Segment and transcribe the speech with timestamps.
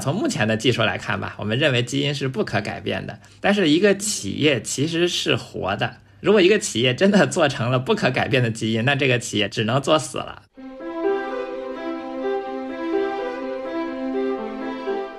[0.00, 3.18] 从目前的技术来看吧，我们认为基因是不可改变的。
[3.40, 10.42] 但是一个企业其实是活的，如果一个企业真的做成了不可改变的基因，那这个企业只能作死了。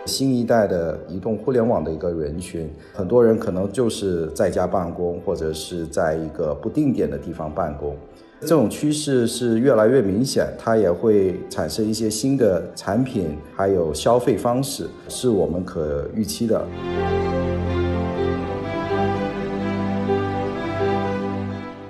[0.07, 7.95] 新一代的移动互联网的一个人群，很多人可能就是在家办公，或者是在一个不定点的地方办公。
[8.41, 16.65] 这种趋势是越来越明显，它也会产生一些新的产品，还有消费方式，是我们可预期的。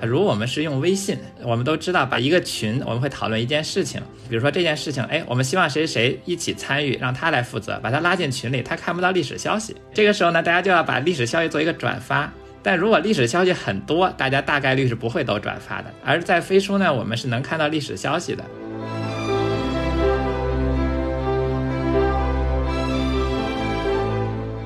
[0.01, 9.73] 如果我们是用微信，我们都知道，把一个群，我们会讨论一件事情，比如说这件事情，哎，我们希望谁谁一起参与，让他来负责，把他拉进群里，他看不到历史消息。
[9.93, 12.29] 这个时候呢，大家就要把历史消息做一个转发。
[12.63, 15.93] 但如果历史消息很多，大家大概率是不会都转发的。
[16.05, 18.43] 而在飞书呢，我们是能看到历史消息的。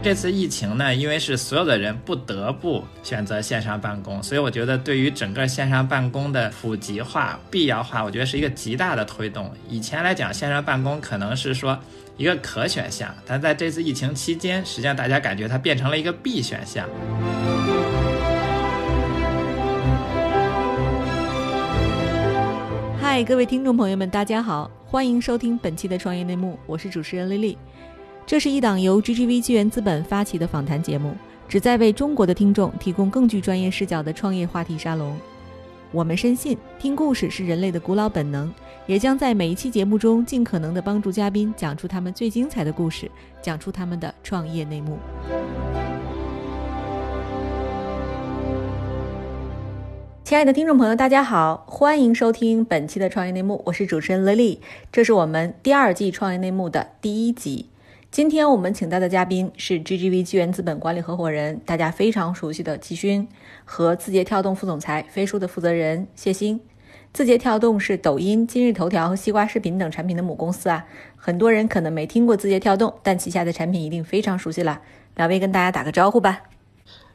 [0.04, 9.52] 这次疫情呢，因为是所有的人不得不选择线上办公，所以我觉得对于整个线上办公的普及化、必要化，我觉得是一个极大的推动。
[9.68, 11.80] 以前来讲，线上办公可能是说
[12.18, 16.88] 一个可选项，但在这次疫情期间，实际上大家感觉它变成了一个必选项。
[22.98, 27.58] 嗨，各位听众朋友们，大家好，欢迎收听本期的创业内幕，我是主持人丽丽。
[28.26, 31.14] 这是一档由 GGV 纪元资本发起的访谈节目，
[31.50, 35.18] 旨在为中国的听众提供更具专业视角的创业话题沙龙。
[35.96, 38.54] 我们深信，听故事是人类的古老本能，
[38.86, 43.10] 也将在每一期节目中尽可能的帮助嘉宾讲出他们最精彩的故事，
[43.42, 44.98] 讲出他们的创业内幕。
[50.26, 54.58] 亲爱的听众朋友，大家好，欢迎收听本期的创业内幕，我是主持人 Lily，
[54.92, 57.70] 这是我们第二季创业内幕的第一集。
[58.16, 63.28] 今天我们请到的嘉宾是 GGV 纪元资本管理合伙人，大家非常熟悉的季勋
[63.66, 66.62] 和字节跳动副总裁飞书的负责人谢鑫。
[67.12, 70.86] 字节跳动是抖音、今日头条和西瓜视频等产品的母公司啊，
[71.18, 74.82] 很多人可能没听过字节跳动，但旗下的产品一定非常熟悉了。
[75.18, 76.44] 两位跟大家打个招呼吧。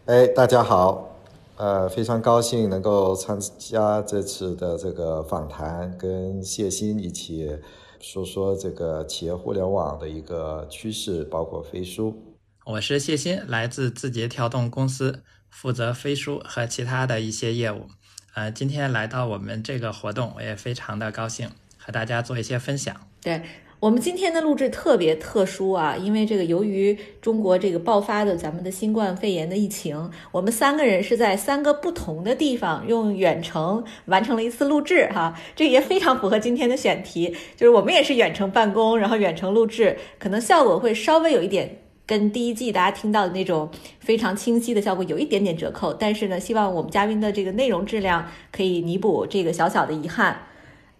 [0.04, 1.16] 哎，大家好，
[1.56, 7.56] 呃，非常高兴能够参加这次的这个访谈，跟谢鑫一起。
[8.00, 12.36] 说说这个企业互联网的一个趋势，包括飞书。
[12.64, 17.86] 我是谢鑫，来自字节跳动公司，负责飞书和其他的一些业务。
[18.34, 22.94] 呃，今天来到我们这个活动，我也非常的高兴，和大家做一些分享。
[23.20, 23.42] 对。
[23.80, 43.66] 我们今天的录制特别特殊啊，因为这个由于中国这个爆发的咱们的新冠肺炎的疫情，我们三个人是在三个不同的地方用远程完成了一次录制哈， 这也非常符合今天的选题，就是我们也是远程办公，然后远程录制，可能效果会稍微有一点跟第一季大家听到的那种
[43.98, 50.38] 非常清晰的效果有一点点折扣，但是呢，希望我们嘉宾的这个内容质量可以弥补这个小小的遗憾。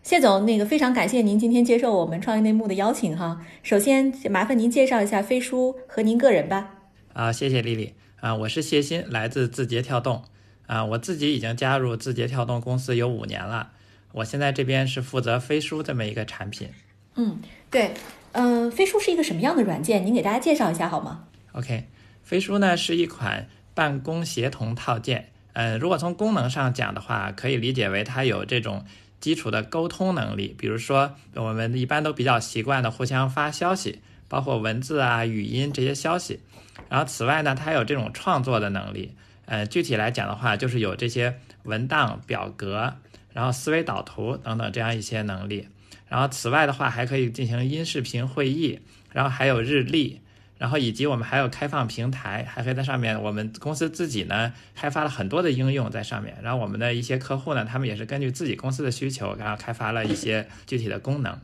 [0.03, 3.45] 谢总，那个非常感谢您今天接受我们创业内幕的邀请哈。
[3.63, 6.71] 首先麻烦您介绍一下飞书和您个人吧。
[7.13, 10.25] 啊，谢谢丽丽啊，我是谢鑫，来自字节跳动
[10.67, 13.73] 啊，我自己已经加入字节跳动公司有五年了，
[14.13, 16.71] 我现在这边是负责飞书这么一个产品。
[17.17, 17.39] 嗯，
[17.71, 17.93] 对，
[18.33, 20.05] 嗯，飞书是一个什么样的软件？
[20.07, 21.85] 您给大家介绍一下好吗？OK，
[22.23, 28.87] 飞书呢是一款办公协同套件，呃，如果从功能上讲的话，可以理解为它有这种。
[29.21, 36.41] 基础的沟通能力，比如说我们一般都比较习惯的互相发消息，包括文字啊、语音这些消息。
[36.89, 39.15] 然后此外呢，它有这种创作的能力。
[39.45, 42.95] 呃，具体来讲的话，就是有这些文档、表格，
[43.33, 45.69] 然后思维导图等等这样一些能力。
[46.09, 48.81] 然后此外的话，还可以进行音视频会议，
[49.13, 50.20] 然后还有日历。
[50.61, 56.37] 然后以及我们还有开放平台，还可以在上面，我们公司自己呢开发了很多的应用在上面。
[56.43, 61.39] 然后我们的一些客户呢，他们也是根据自己公司的需求，然后开发了一些具体的功能。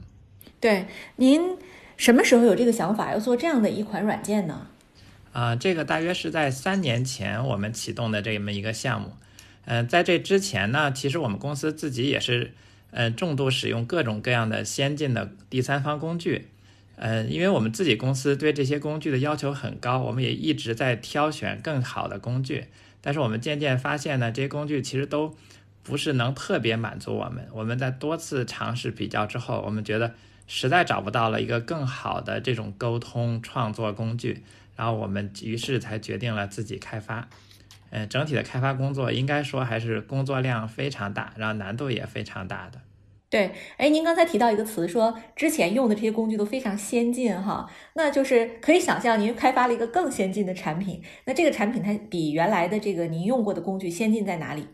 [0.60, 0.84] 对，
[1.16, 1.56] 您
[1.96, 4.66] 什么时候有这个想法要做这样的一款软件呢？
[5.32, 9.14] 啊，这个大约是在三年前我们启动的这么一个项目。
[9.64, 12.52] 嗯，在这之前呢，其实我们公司自己也是，
[12.90, 16.48] 呃，重度使用各种各样的先进的第三方工具。
[16.96, 22.66] 嗯，因为我们自己公司对这些工具的要求很高，我们也一直在挑选更好的工具。
[23.02, 25.36] 但是我们渐渐发现呢，这些工具其实都
[25.82, 27.46] 不是能特别满足我们。
[27.52, 30.14] 我们在多次尝试比较之后，我们觉得
[30.46, 34.42] 实在找不到了一个更好的这种沟通创作工具，
[34.74, 37.28] 然后我们于是才决定了自己开发。
[37.90, 42.80] 嗯，整体的开发工作应该说还是工作量非常大，然后难度也非常大的。
[43.36, 51.02] 对，哎，您刚才提到一个词，说之前用的这些工具都非常先进哈，那就是可以想象您开发了一个更先进的产品。
[51.26, 54.66] 那这个产品它比原来的这个您用过的工具先进在哪里？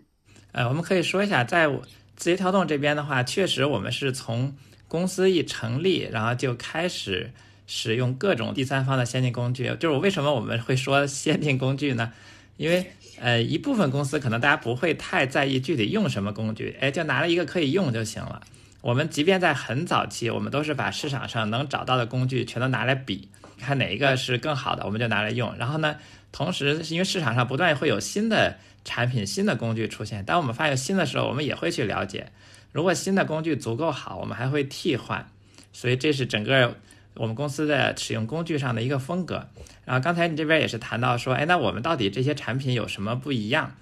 [0.52, 1.66] 呃，我们可以说一下，在
[2.14, 4.54] 字节跳动这边的话，确实我们是从
[4.86, 7.32] 公司一成立，然后就开始
[7.66, 9.74] 使用各种第三方的先进工具。
[9.80, 12.12] 就是为什么我们会说先进工具呢？
[12.58, 12.92] 因为
[13.22, 18.42] 呃，一部分公司可能大家不会太在意具体用什么工具，哎，就拿了一个可以用就行了。
[18.80, 23.28] 我们即便在很早期，我们都是把市场上能找到的工具全都拿来比，
[23.60, 25.54] 看哪一个是更好的，我们就拿来用。
[25.56, 25.94] 然后呢，
[26.32, 32.32] 同时因为市场上不断会有新的产品、新的工具出现，当我们发现新的时候，我们也会去了解。
[32.72, 35.28] 如果新的工具足够好，我们还会替换。
[35.72, 36.74] 所以这是整个。
[37.14, 39.46] 我们公司的使用工具上的一个风格，
[39.84, 43.75] 然后刚才你这边也是谈到说，哎，那我们到底这些产品有什么不一样？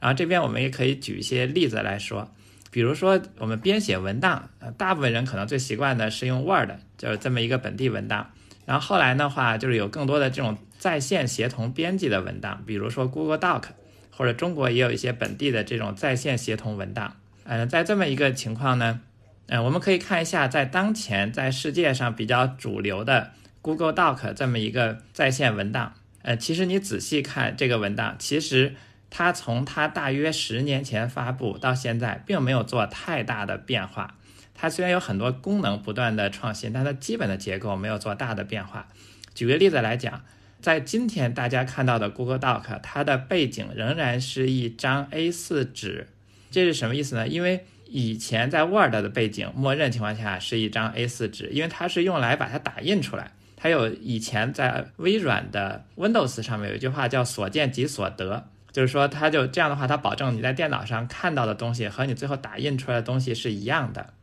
[0.00, 2.32] 然后这边我们也可以举一些例子来说，
[2.70, 8.30] 比如说我们编写文档，呃，大部分人可能最习惯的是用 Word，就是这么一个本地文档。
[8.66, 13.62] 然后后来的话，就是有更多的这种在线协同编辑的文档，比如说 Google Doc，
[14.10, 17.16] 或者中国也有一些本地的这种在线协同文档。
[17.44, 19.00] 嗯，在这么一个情况呢。
[19.46, 23.30] 嗯，我们可以看一下，在当前在世界上比较主流的
[23.62, 25.94] Google Doc 这么一个在线文档。
[26.22, 28.74] 呃，其实你仔细看这个文档，其实
[29.08, 34.16] 它从它大约十年前发布到现在，并没有做太大的变化。
[34.54, 38.88] 它虽然有很多功能不断的创新，但它基本的结构没有做大的变化。
[39.34, 40.24] 举个例子来讲，
[40.60, 46.08] 在今天大家看到的 Google Doc，它的背景仍然是一张 A4 纸。
[46.50, 47.28] 这是什么意思呢？
[47.28, 53.30] 因为以前在 Word 的背景，默认情况下是一张 A4 纸，因为它是用来把它打印出来。
[53.60, 64.14] 它有以前在微软的 Windows 上面有一句话叫“所见即所得”，就是说它就这样的话，它保证你在电脑上看到的东西和你最后打印出来的东西是一样的。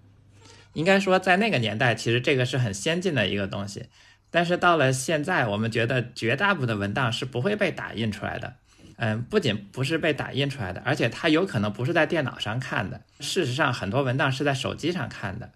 [0.71, 3.87] 应该说，在那个年代，其实这个是很先进的一个东西。
[4.31, 8.53] 但是到了现在，我们觉得绝大部分的文档是不会被打印出来的。
[8.97, 13.01] 嗯，不仅不是被打印出来的，而且它有可能不是在电脑上看的。
[13.19, 15.51] 事实上，很多文档是在手机上看的。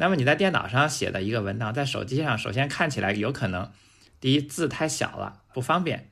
[0.00, 3.72] 那么你在电脑上写的一个文档，在手机上，首先看起来有可能，
[4.20, 6.10] 第一字太小了，不方便。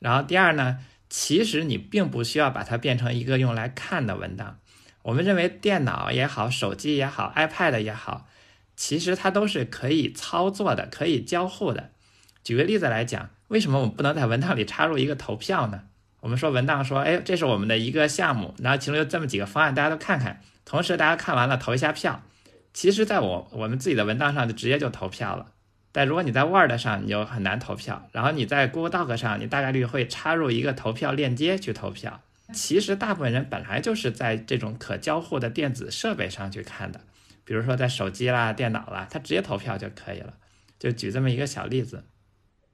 [0.00, 4.58] 然后第二呢，其实你并不需要把它变成一个用来看的文档。
[5.02, 8.26] 我们认为电脑也好，手机也好，iPad 也好，
[8.74, 11.90] 其实它都是可以操作的，可以交互的。
[12.42, 15.82] 举个例子来讲，为什么我们不能在文档里插入一个投票呢？
[16.20, 20.42] 我们说文档说，哎，这是我们的一个项目，然后其中有这么几个方案，大家都看看。
[20.64, 22.20] 同时，大家看完了投一下票。
[22.78, 25.50] 其实，在我我们自己的文档上就直接就投票了。
[25.90, 28.08] 但如果你在 Word 上，你就很难投票。
[28.12, 32.20] 然后你在 Google Doc 上，你大概率会插入一个投票链接去投票。
[32.52, 37.00] 其实，大部分人本来就是在这种可交互的电子设备上去看的，
[37.44, 40.34] 比如说在手机啦、电脑啦，他直接投票就可以了。
[40.78, 42.04] 就举这么一个小例子。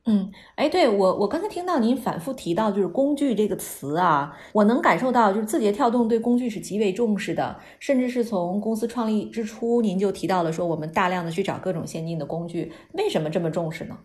[0.06, 13.96] 嗯，哎，对我，我刚才听到您反复提到就是“工具”这个词啊，我能感受到就是字节跳动对工具是极为重视的，甚至是从公司创立之初，您就提到了说我们大量的去找各种先进的工具，为什么这么重视呢？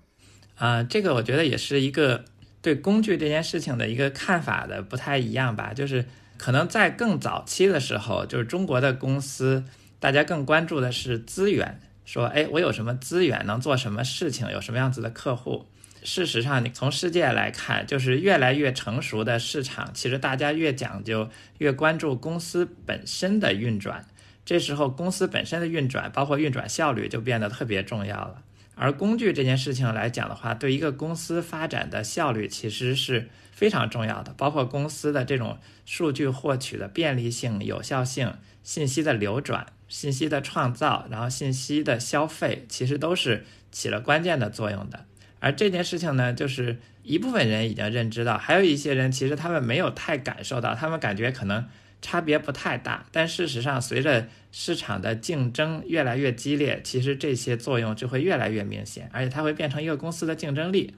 [0.55, 2.23] 啊，这个我觉得也是一个
[2.61, 6.05] 对工具这件事情的一个看法的不太一样吧，就是
[6.37, 9.65] 可能在更早期的时候，就是中国的公司，
[9.99, 15.65] 大家更关注的是资源，说，哎，我有什么资源能做什么事情，有什么样子的客户。
[16.03, 24.05] 事实上，你从世界来看，就是越来越成熟的市场，其实大家越讲究、越关注公司本身的运转。
[24.45, 28.41] 这时候，公司本身的运转，包括运转效率，就变得特别重要了。
[28.75, 38.33] 而工具这件事情来讲的话，对一个公司发展的效率其实是非常重要的，包括公司的这种数据获取的便利性、有效性、
[38.63, 45.05] 信息的流转、信息的创造，然后信息的消费，其实都是起了关键的作用的。
[45.39, 51.65] 而这件事情呢，就是一部分人已经认知到，还有一些人其实他们没有太感受到，他们感觉可能
[52.01, 53.05] 差别不太大。
[53.11, 60.93] 但事实上，随着市场的竞争越来越激烈，其实这些作用就会越来越明显，而且它会变成一个公司的竞争力。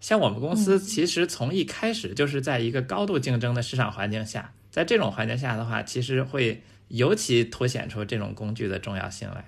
[0.00, 9.44] 像我们公司，其实从一开始就是在一个高度竞争的市场环境下，在这种环境下的话，其实会尤其凸显出这种工具的重要性来。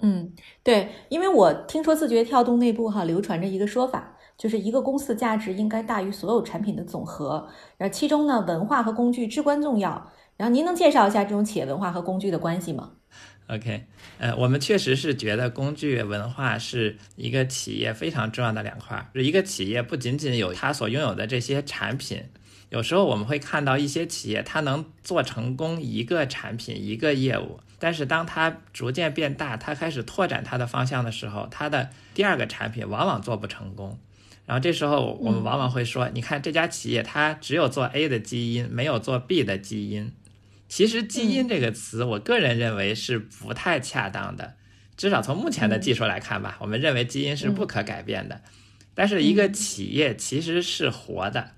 [0.00, 10.12] 嗯，对，因为我听说字节跳动内部哈流传着一个说法，就是一个公司的价值应该大于所有产品的总和，然后其中呢文化和工具至关重要。
[10.36, 12.92] 然后您能介绍一下这种企业文化和工具的关系吗
[13.48, 13.86] ？OK，
[14.18, 19.04] 呃，我们确实是觉得工具文化是一个企业非常重要的两块。
[19.14, 22.22] 一个企业不仅仅有它所拥有的这些产品，
[22.68, 33.98] 有时候我们会看到一些企业，它能做成功一个产品、一个业务，但是当它逐渐变大，它开始拓展它的方向的时候，它的第二个产品往往做不成功。
[34.46, 40.12] 然后这时候我们往往会说，你看这家企业它只有做 A 的基因，没有做 B 的基因。
[40.68, 44.54] 其实“基因”这个词，我个人认为是不太恰当的，
[44.98, 48.42] 至少从目前的技术来看吧，我们认为基因是不可改变的。
[48.94, 51.52] 但是一个企业其实是活的。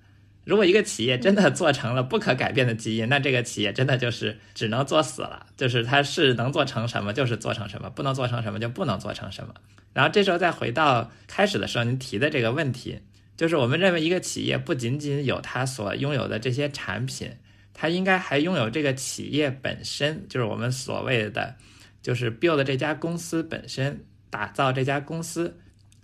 [0.51, 5.47] 如果一个企业真的做成了不可改变的基因，那这个企业真的就是只能做死了。
[5.57, 9.55] 就是它是能做成什么就是做成什么，不能做成什么就不能做成什么。
[9.93, 12.99] 然后这时候再回到开始的时候您提的这个问题，
[13.37, 17.31] 就是我们认为一个企业不仅仅有它所拥有的这些产品，
[17.73, 21.55] 它应该还拥有这个企业本身，就是我们所谓的
[22.03, 25.57] 就是 build 这家公司本身，打造这家公司。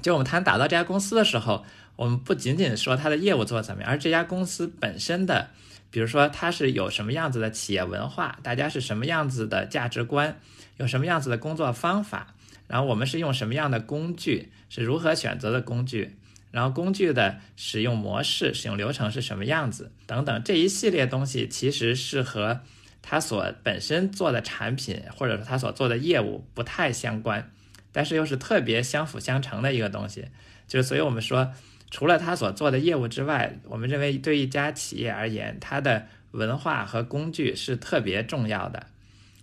[0.02, 1.64] 就我们谈打造这家公司的时候。
[1.96, 5.48] 我们不仅仅说它的业务做怎么样，而这家公司本身的，
[5.90, 10.38] 比如说它是有什么样子的企业文化，大家是什么样子的价值观，
[10.76, 12.34] 有什么样子的工作方法，
[12.68, 16.16] 然后我们是用什么样的工具，是如何选择的工具，
[16.50, 22.60] 然后工具的使用模式、使用流程是什么样子等等，这一系列东西其实是和
[23.00, 27.50] 它所本身做的产品或者说它所做的业务不太相关，
[27.90, 30.26] 但是又是特别相辅相成的一个东西，
[30.68, 31.52] 就是所以我们说。
[31.90, 38.86] 除了他所做的业务之外，我们认为对一家企业而言，它的文化和工具是特别重要的。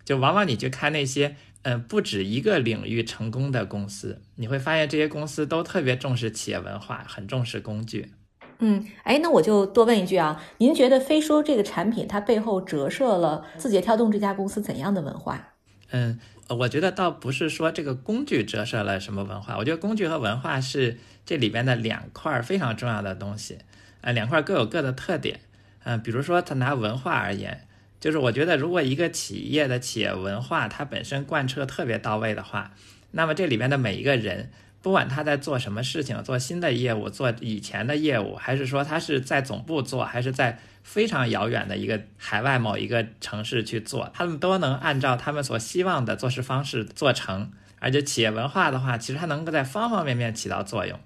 [0.03, 8.11] 就往往你去看那些，嗯，不止一个领域成功的公司，你会发现这些公司都特别重视企业文化，很重视工具。
[8.59, 15.53] 嗯，哎，那我就多问一句啊，您觉得飞书这个产品它背后折射了字节跳动这家公司怎样的文化？
[15.91, 16.19] 嗯，
[16.49, 20.99] 我觉得倒不是说这个工具折射了什么文化，我觉得工具和文化是。
[21.25, 23.57] 这里边的两块非常重要的东西，
[24.01, 25.39] 呃，两块各有各的特点，
[25.83, 27.65] 嗯，比如说它拿文化而言，
[27.99, 32.73] 就是我觉得如果一个企业的企业文化它本身贯彻特别到位的话，
[33.11, 34.51] 那么这里边的每一个人，
[34.81, 50.99] 不管他在做什么事情，做新的业务，做以前的业务，还是说他是在总部做，还是在非常遥远的一个海外某一个城市去做，他们都能按照他们所希望的做事方式做成，而且企业文化的话，其实它能够在方方面面起到作用。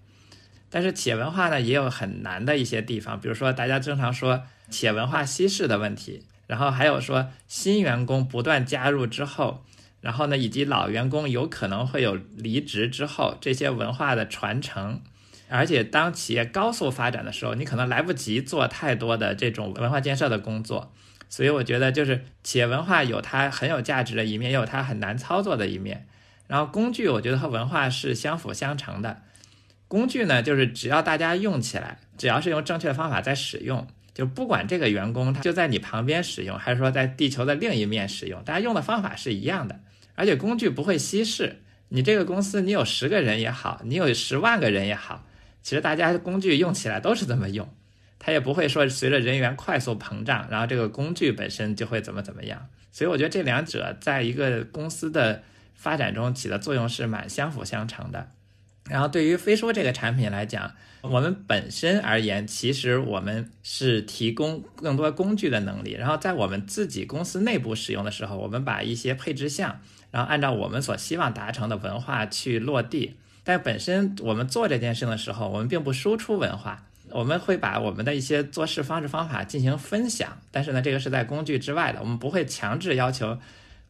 [0.70, 9.64] 但是企业文化呢，也有很难的一些地方，比如说大家经常说企业文化稀释的问题，然后还有说新员工不断加入之后，
[10.02, 15.02] 然后呢，以及老员工有可能会有离职之后这些文化的传承，
[15.50, 20.94] 而且当企业高速发展的时候，你可能来不及做太多的这种文化建设的工作，
[21.30, 26.06] 所以我觉得就是企业文化有它很有价值的一面，也有它很难操作的一面，
[26.48, 29.22] 然后工具我觉得和文化是相辅相成的。
[29.88, 39.80] 工具呢，就是只要大家用起来，只要是用正确的方法在使用，就不管这个员工他就在你旁边使用，还是说在地球的另一面使用，大家用的方法是一样的，
[40.16, 41.62] 而且工具不会稀释。
[41.90, 45.26] 你这个公司，你有十个人也好，你有十万个人也好，
[45.64, 47.74] 其实大家工具用起来都是这么用，
[48.20, 52.68] 它也不会说随着人员快速膨胀，然后这个工具本身就会怎么怎么样。
[52.92, 55.44] 所以我觉得这两者在一个公司的
[55.76, 58.32] 发展中起的作用是蛮相辅相成的。
[58.90, 65.92] 然后对于飞书这个产品来讲，我们本身而言，其实我们是提供更多工具的能力。
[65.92, 69.80] 然后在我们自己公司内部使用的时候，我们把一些配置项，
[70.10, 73.16] 然后按照我们所希望达成的文化去落地。
[73.44, 80.38] 但本身我们做这件事的时候，我们并不输出文化，我们会把我们的一些做事方式方法进行分享。
[80.52, 83.38] 但是呢，这个是在工具之外的，我们不会强制要求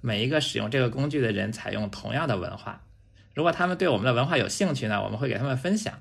[0.01, 2.81] 每一个使用这个工具的人采用同样的文化。
[3.37, 5.93] 如果他们对我们的文化有兴趣呢，我们会给他们分享。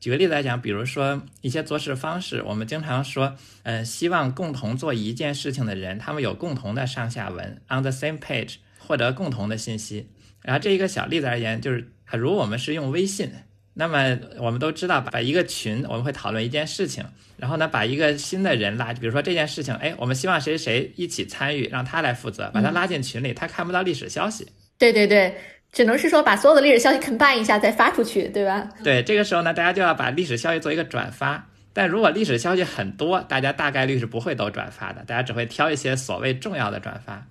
[0.00, 10.08] 举个例子来讲，比如说一些做事方式，我们经常说，嗯，希望共同做一件事情的人，他们有共同的上下文，on the same page，获得共同的信息。
[10.40, 13.30] 然后这一个小例子而言，就是假如我们是用微信，
[13.74, 17.04] 那么我们都知道，把一个群，我们会讨论一件事情，
[17.36, 24.48] 然后呢，把一个新的人拉，比如说这件事情，哎，我们希望谁谁一起参与，让他来负责，把他拉进群里，他看不到历史消息。
[24.76, 25.32] 对对对。
[25.72, 28.68] 只能是说把所有的历史消息 combine 一下再发出去，对吧？
[28.84, 31.48] 对，这个时候呢，大家就要把历史消息做一个转发。
[31.72, 37.26] 但如果历史消息很多，大家大概率是不会都转发的，大家只会挑一些所谓重要的转发。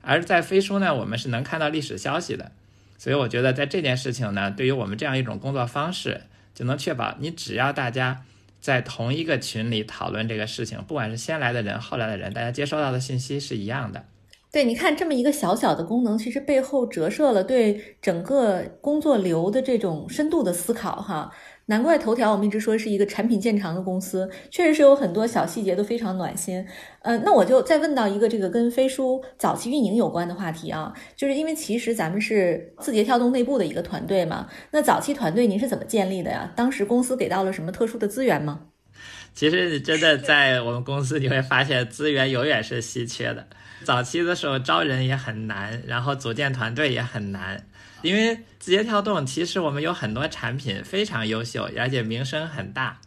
[0.00, 2.52] 而在飞书呢，我们是能看到历史消息的，
[2.96, 6.20] 所以我觉得在这件事情呢，对于我们这样一种工作方式，
[6.54, 8.22] 就能确保你只要大家
[8.60, 14.04] 在同一个群里讨论这个事情，不管是先来的人、后来的人，大家接收到的信息是一样的。
[14.52, 21.30] 对，你看这么一个小小的功能，其实背后折射了对整个工作流的这种深度的思考哈。
[21.66, 26.66] 难怪头条我们一直说是一个产品见长的公司，确实是有很多小细节都非常暖心。
[27.02, 36.52] 呃，那我就再问到一个这个跟飞书早期运营有关的话题啊，就是因为其实咱们是字节跳动内部的一个团队嘛，那早期团队您是怎么建立的呀？
[36.56, 38.62] 当时公司给到了什么特殊的资源吗？
[39.32, 43.46] 其实真的在我们公司你会发现资源永远是稀缺的，
[43.84, 47.66] 早期的时候招人也很难，然后组建团队也很难。
[48.02, 52.98] 因为字节跳动其实我们有很多产品非常优秀，而且名声很大，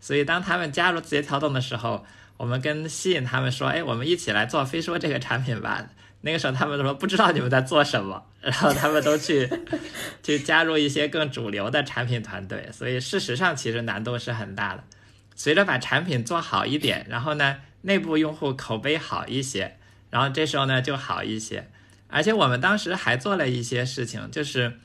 [0.00, 2.04] 所以当他们加入字节跳动的时候，
[2.36, 5.86] 我们跟吸引他们说：“哎，我们一起来做飞说这个产品吧。”
[6.24, 9.48] 那个时候他们说不知道你们在做什么，然后他们都去
[10.22, 14.84] 去加入一些更主流的产品团队，所以事实上其实难度是很大的。
[15.34, 19.78] 随着把产品做好一点，然后呢，内部用户口碑好一些，
[20.12, 21.70] 然后这时候呢就好一些。
[22.08, 24.78] 而且我们当时还做了一些事情，就是，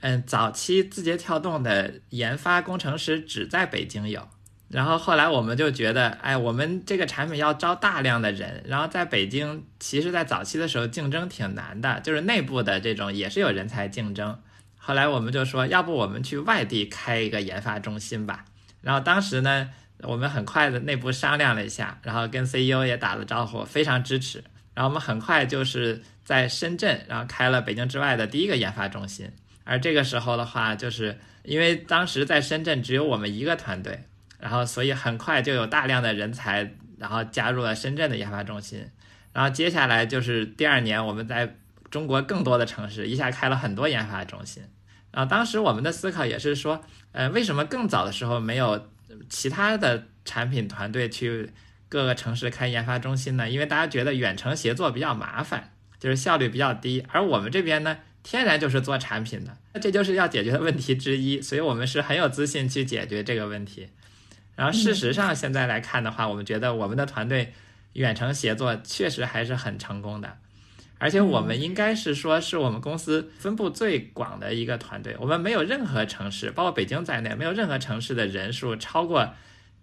[0.00, 4.28] 嗯，早期字节跳动的研发工程师只在北京有，
[4.68, 14.36] 然后后来我们就觉得，哎，我们这个产品要招大量的人，然后在北京，其实在早期的时候竞争挺难的，就是内部的这种也是有人才竞争。
[14.76, 18.44] 后来我们就说，要不我们去外地开一个研发中心吧。
[18.80, 19.70] 然后当时呢，
[20.02, 24.42] 我们很快的内部商量了一下，然后跟 CEO 也打了招呼，非常支持。
[24.74, 29.30] 然后我们很快就是在深圳，然后开了北京之外的第一个研发中心。
[29.64, 34.04] 而这个时候的话，就是因为当时在深圳只有我们一个团队，
[34.38, 38.86] 然后所以很快就有大量的人才，然后加入了深圳的研发中心。
[39.32, 41.56] 然后接下来就是第二年，我们在
[41.90, 44.62] 中国更多的城市一下开了很多研发中心。
[45.10, 46.80] 然后当时我们的思考也是说，
[47.12, 48.88] 呃，为什么更早的时候没有
[49.28, 51.50] 其他的产品团队去？
[51.90, 57.02] 各个城市开研发中心呢，因为大家觉得远程协作比较麻烦，就是效率比较低。
[57.10, 63.88] 而我们这边呢，天然就是做产品的，那这就是要解决的问题之一，所以我们是很有自信去解决这个问题。
[64.54, 67.54] 然后事实上现在来看的话，我们觉得我们的团队
[67.94, 70.36] 远程协作确实还是很成功的，
[70.98, 79.30] 而且我们应该是说是我们公司分布最广的一个团队，我们没有任何城市，包括北京在内，没有任何城市的人数超过。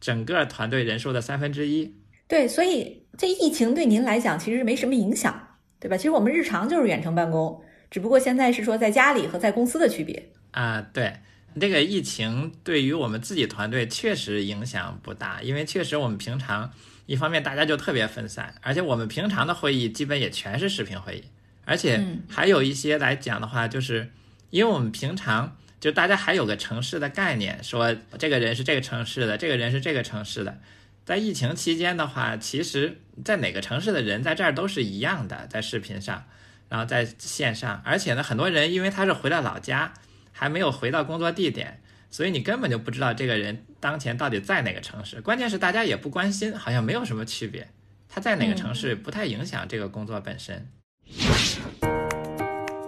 [0.01, 1.95] 整个团队人数的三分之一，
[2.27, 5.95] 对，所以这疫情对您来讲其实没什么影响，对吧？
[5.95, 10.81] 其实我们日常就是远程办公，只不过现在是说在家里和在公司的区别啊。
[10.93, 11.13] 对，
[11.59, 16.69] 这个疫情对于我们自己团队确实影响不大，因为确实我们平常
[17.05, 21.23] 一方面大家就特别分散，而且我们平常的会议基本也全是视频会议，
[21.65, 24.11] 而且还有一些来讲的话，就是
[24.49, 25.57] 因为我们平常。
[25.77, 30.57] 就大家还有个城市的概念，说这个人是这个城市的，这个人是这个城市的。
[31.03, 36.25] 在疫情期间的话，其实在哪个城市的人在这儿都是一样的，在视频上，
[36.69, 37.83] 然后在线上。
[37.85, 39.93] 而且呢，很多人因为他是回到老家，
[40.31, 45.21] 还没有回到工作地点，所以你根本就不知道这个人当前到底在哪个城市。
[45.21, 47.67] 关键是大家也不关心，好像没有什么区别。
[48.09, 50.67] 他在哪个城市不太影响这个工作本身。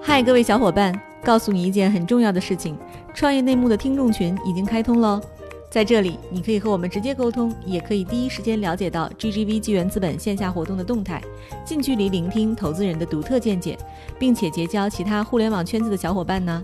[0.01, 2.75] 嗨，各位小伙伴，告诉你一件很重要的事情：
[3.13, 5.21] 创业内幕的听众群已经开通了。
[5.69, 11.21] 在这里，你可以和我们直接沟通，也可以第一时间了解到 GGV 纪元资本线下活动的动态，
[11.63, 13.77] 近距离聆听投资人的独特见解，
[14.17, 16.63] 并且结交其他互联网圈子的小伙伴呢。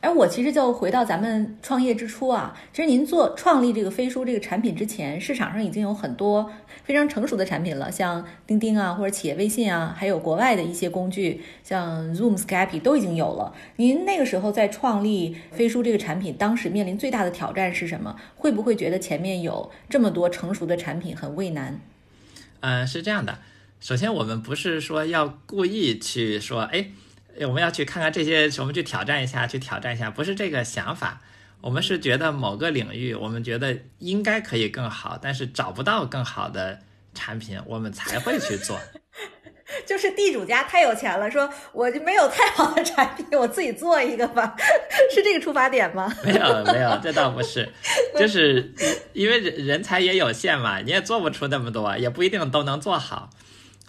[0.00, 6.48] 而我其实就回到咱们创业之初啊，其实您做创立这个飞书这个产品之前，市场上已经有很多
[6.84, 13.52] 非常成熟的产品了，像钉钉啊，或者企业微信啊，还有国外的一些工具，像 Zoom、Skype 都已经有了。
[13.74, 18.14] 您那个时候在创立飞书这个产品，当时面临最大的挑战是什么？
[18.36, 21.80] 会不会觉得前面有这么多成熟的产品很畏难？
[22.60, 23.38] 嗯，是这样的。
[23.80, 26.86] 首先，我们不是说要故意去说，哎。
[27.46, 31.20] 我们要去看看这些，我们去挑战一下，去挑战一下，不是这个想法。
[31.60, 36.78] 我们是觉得某个领域，我们觉得应该可以更好，但是找不到更好的
[37.14, 38.78] 产品，我们才会去做。
[39.84, 44.56] 就是地主家太有钱了，说我就没有太好的产品，我自己做一个吧，
[45.14, 46.10] 是这个出发点吗？
[46.24, 47.68] 没有，没有，这倒不是，
[48.18, 48.72] 就是
[49.12, 53.28] 因为人人才也有限嘛，你也做不出那么多，也不一定都能做好。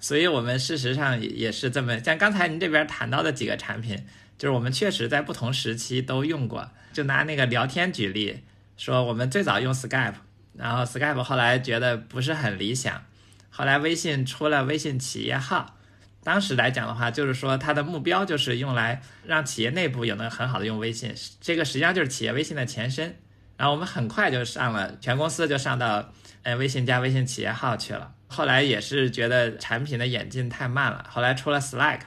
[0.02, 4.06] 所以，我们事实上也是这么，像刚才您这边谈到的几个产品，
[4.38, 6.70] 就是我们确实在不同时期都用过。
[6.92, 8.44] 就拿那个聊天举例，
[8.78, 10.16] 说我们最早用 Skype，
[10.54, 13.04] 然后 Skype 后来觉得不是很理想，
[13.50, 15.78] 后来微信出了微信企业号，
[16.24, 23.18] 当时来讲的话，就是说它的目标就是用来让企业内部也能很好的用微信，这个实际上就是企业微信的前身。
[23.58, 28.14] 然后我们很快就上了，全公司就上到呃微信加微信企业号去了。
[28.32, 32.02] 后来也是觉得产品的演进太慢了，后来出了 Slack，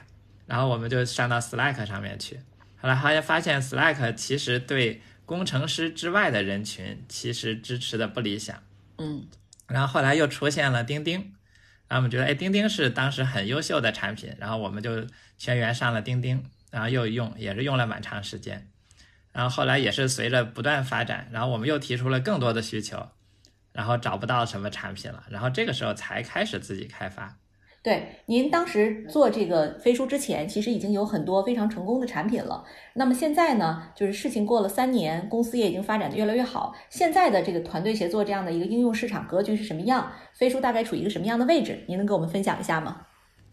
[0.47, 2.39] 然后我们就上到 Slack 上面去。
[2.77, 8.57] 后来还发现 Slack 其实对工程师之外的人群其实支持的不理想。
[8.97, 9.27] 嗯，
[9.67, 11.33] 然后后来又出现了钉钉，
[11.87, 15.05] 然后我们觉得哎，钉钉是当时很优秀的产品，然后我们就
[15.37, 18.67] 全员上了钉钉，然后又用也是用了蛮长时间。
[19.31, 23.09] 然后后来也是随着不断发展，然后我们又提出了更多的需求，
[23.73, 27.37] 然后找不到什么产品了，然后这个时候才开始自己开发。
[27.81, 32.63] 对，您当时做这个飞书之前，其实已经有很多非常成功的产品了。
[32.93, 36.73] 那么现在呢，就是事情过了三年，公司也已经发展的越来越好。
[36.89, 40.13] 现在的这个团队协作这样的一个应用市场格局是什么样？
[40.33, 41.83] 飞书大概处于一个什么样的位置？
[41.89, 43.01] 您能给我们分享一下吗？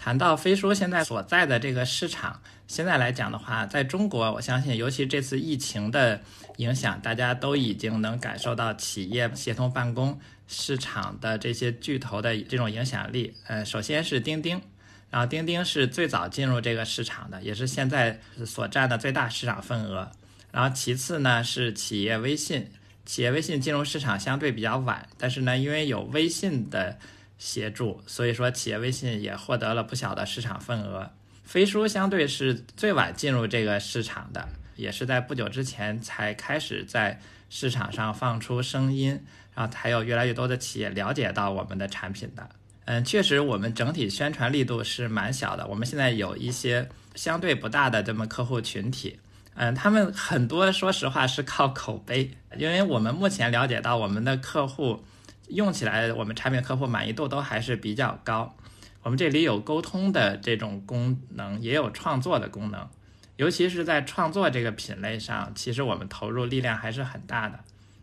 [0.01, 6.23] 谈到飞书现在所在的这个市场，现在来讲的话，在中国，我相信，尤其这次疫情的
[6.57, 13.35] 影响，大家都已经能感受到企业协同办公市场的这些巨头的这种影响力。
[13.47, 14.63] 呃，首先是钉钉，
[15.11, 20.11] 然后钉钉是最早进入这个市场的，也是现在所占的最大市场份额。
[20.51, 22.71] 然后其次呢是企业微信，
[23.05, 26.99] 企业微信进入市场相对比较晚，但是呢，因为有微信的。
[27.41, 31.11] 协助，所以说企业微信也获得了不小的市场份额。
[31.43, 39.25] 飞书相对是最晚进入这个市场的，也是在不久之前才开始在市场上放出声音，
[39.55, 42.51] 然后才有越来越多的企业了解到我们的产品的。
[42.85, 45.67] 嗯，确实我们整体宣传力度是蛮小的。
[45.67, 49.19] 我们现在有一些相对不大的这么客户群体，
[49.55, 55.03] 嗯，他们很多说实话是靠口碑，因为我们目前了解到我们的客户。
[55.51, 58.57] 用起来，我们产品客户满意度都还是比较高。
[59.03, 62.89] 我们这里有沟通的这种功能，也有创作的功能。
[63.37, 67.59] 尤其是在创作这个品类上，其实我们投入力量还是很大的。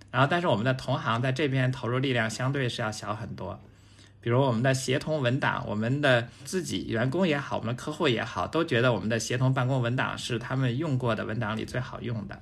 [0.10, 3.60] 然后，但是我们的同行在这边投入力量相对是要小很多。
[4.19, 12.41] 比如我们的协同文档，我们的自己员工也好，我们客户也好，都觉得我们的协同办公文档是他们用过的文档里最好用的。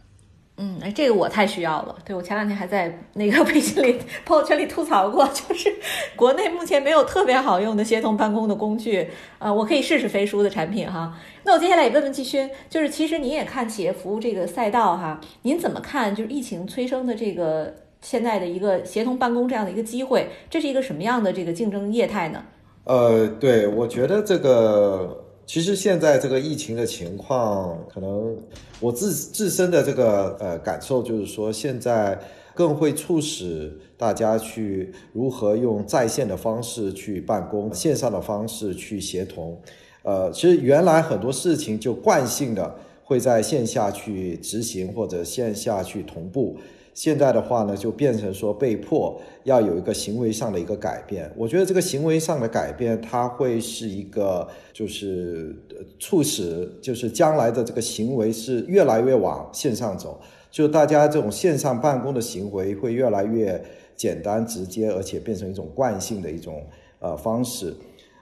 [0.57, 1.93] 嗯，哎，这个我太需要了。
[2.05, 5.69] 对我前两天还在那个微信里、朋友圈里吐槽过，就是
[6.15, 9.09] 国内目前没有特别好用的协同办公的工具。
[9.37, 11.13] 呃，我可以试试飞书的产品哈。
[11.43, 16.15] 那我接下来也问问季勋，就是其实您也看企业服务这个赛道哈，您怎么看？
[16.15, 22.41] 就是疫情催生的这个现在的一个协同办公这样的一个机会，这是一个什么样的这个竞争业态呢？
[22.85, 25.24] 呃，对，我觉得这个。
[25.45, 28.35] 其实现在这个疫情的情况，可能
[28.79, 32.19] 我自自身的这个呃感受就是说，现在
[32.53, 39.59] 更会促使大家去如何用在线的方式去办公，线上的方式去协同。
[40.03, 46.57] 呃，其实原来很多事情就惯性的会在线下去执行或者线下去同步。
[46.95, 51.29] 现在的话呢，就变成说被迫要有一个行为上的一个改变。
[51.35, 55.53] 我觉得这个行为上的改变，它会是一个就是
[55.99, 60.17] 促使，就是将来的这个行为是越来越往线上走，
[60.49, 63.61] 就大家这种线上办公的行为会越来越
[63.97, 66.65] 简单直接，而且变成一种惯性的一种
[66.99, 67.75] 呃方式。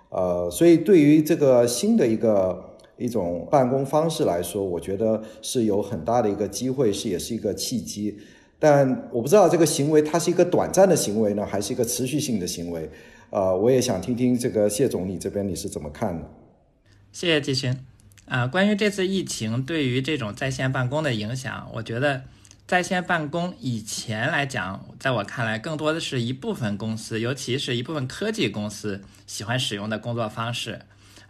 [0.10, 2.60] 呃，所以对于这个新的一个
[2.98, 8.18] 一种办公方式来说，我觉得是有很大的一个机会，是也是一个契机。
[8.64, 12.90] 但我不知道这个行为它是一个短暂的行为呢，还是一个持续性的行为？
[13.30, 16.26] 呃，我也想听听这个谢总，你这边你是怎么看的？
[17.12, 17.78] 谢谢季勋。
[18.26, 22.22] 啊，关于这次疫情对于这种在线办公的影响，我觉得
[22.66, 30.80] 在线办公以前来讲，在我看来，更多的是一部分公司，尤其是一部分科技公司喜欢使用的工作方式。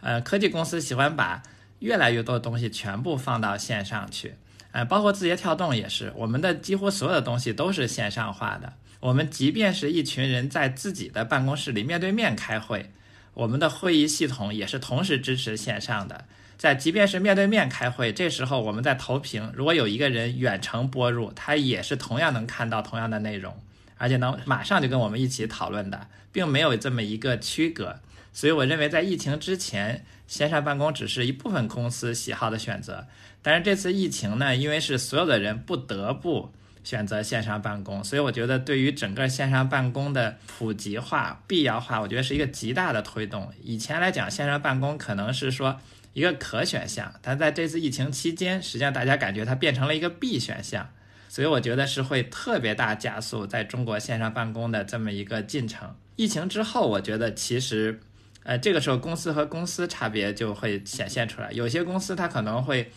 [0.00, 1.42] 呃，科技公司喜欢把
[1.80, 4.34] 越来越多的东西全部放到线上去。
[4.74, 8.72] 哎，包括字节跳动也是，我们的几乎所有的东西都是线上化的。
[8.98, 12.90] 我们即便是一群人在自己的办公室里面对面开会，
[13.34, 16.24] 我们的会议系统也是同时支持线上的。
[16.58, 23.56] 在即便是面对面开会，这时候我们在投屏，如果有一个人远程播入，他也是同样能看到同样的内容，
[23.96, 28.00] 而且能马上就跟我们一起讨论的，并没有这么一个区隔。
[28.32, 33.06] 所以我认为，在疫情之前，线上办公只是一部分公司喜好的选择。
[33.44, 36.50] 但是这次疫情呢，因为是所有的人不得不
[36.82, 43.52] 选择线上办公，所以我觉得对于整个线上办公的普及化、必要化，我觉得是一个极大的推动。
[43.62, 45.78] 以前来讲，线上办公可能是说
[46.14, 50.88] 一个可选项，但在这次疫情期间，实际上大家感觉它变成了一个必选项。
[51.28, 55.94] 所以我觉得是会特别大加速在中国线上办公的这么一个进程。
[56.14, 58.00] 疫情之后，我觉得其实，
[58.44, 61.50] 呃，这个时候公司和公司差别就会显现出来。
[61.50, 62.92] 有些公司它可能会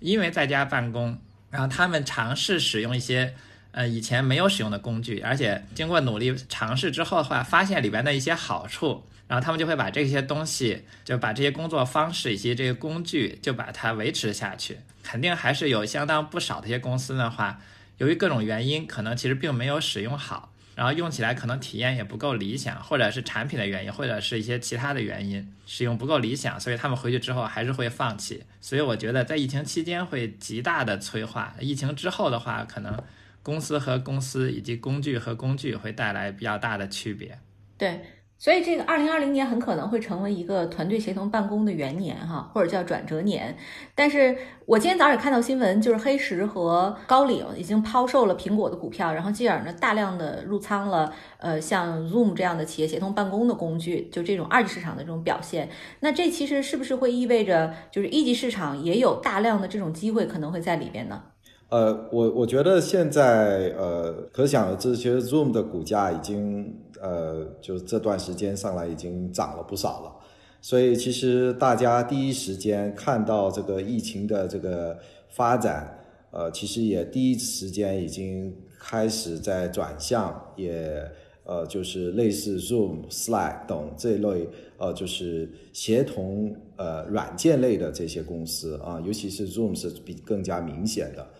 [0.00, 1.16] 因为在家办公，
[1.50, 3.34] 然后他们尝试使用一些
[3.70, 9.04] 呃以前没有使用的工具，而且经过努力尝试之后的话，发现里边的一些好处。
[9.28, 14.78] 然后他们就会把这些东西，就把这些工作方式以及这些工具，就把它维持下去。
[15.04, 17.60] 肯定还是有相当不少的一些公司的话，
[17.98, 28.42] 由于各种原因，可能其实并没有使用好，然后用起来可能体验也不够理想，或者是产品的原因，或者是一些其他的原因，使用不够理想，所以他们回去之后还是会放弃。
[28.60, 33.02] 所以我觉得在疫情期间会极大的催化，疫情之后的话，可能
[33.42, 37.38] 公司和公司以及工具和工具会带来比较大的区别。
[37.76, 38.00] 对。
[38.40, 43.54] 所以这个二零二零年很可能会成为一个团队协同办公的元年哈，或者叫转折年。
[43.94, 55.68] 但是我今天早上也看到新闻，就是黑石和高瓴已经抛售了苹果的股票，然后继而呢大量的入仓了呃像 Zoom 这样的企业协同办公的工具，就这种二级市场的这种表现。
[56.00, 61.22] 那这其实是不是会意味着就是一级市场也有大量的这种机会可能会在里边呢？
[61.68, 66.74] 呃，我我觉得现在呃可想而知，其实 Zoom 的股价已经。
[67.00, 70.16] 呃，就这段时间上来已经涨了不少了，
[70.60, 75.98] 所以其实大家第一时间看到这个疫情的这个发展，
[76.30, 81.10] 呃，其实也第一时间已经开始在转向，也
[81.44, 91.30] 呃，就是类似 Zoom、Slack 等这类呃，就是协同呃软件类的这些公司啊，尤其是 Zoom 是比更加明显的，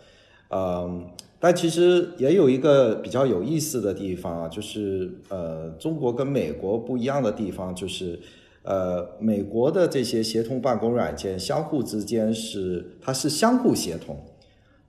[0.49, 1.07] 嗯。
[1.43, 8.21] 但其实也有一个比较有意思的地方啊，就是呃，中国跟美国不一样的地方就是，
[8.63, 14.23] 呃，美国的这些协同办公软件相互之间是它是相互协同，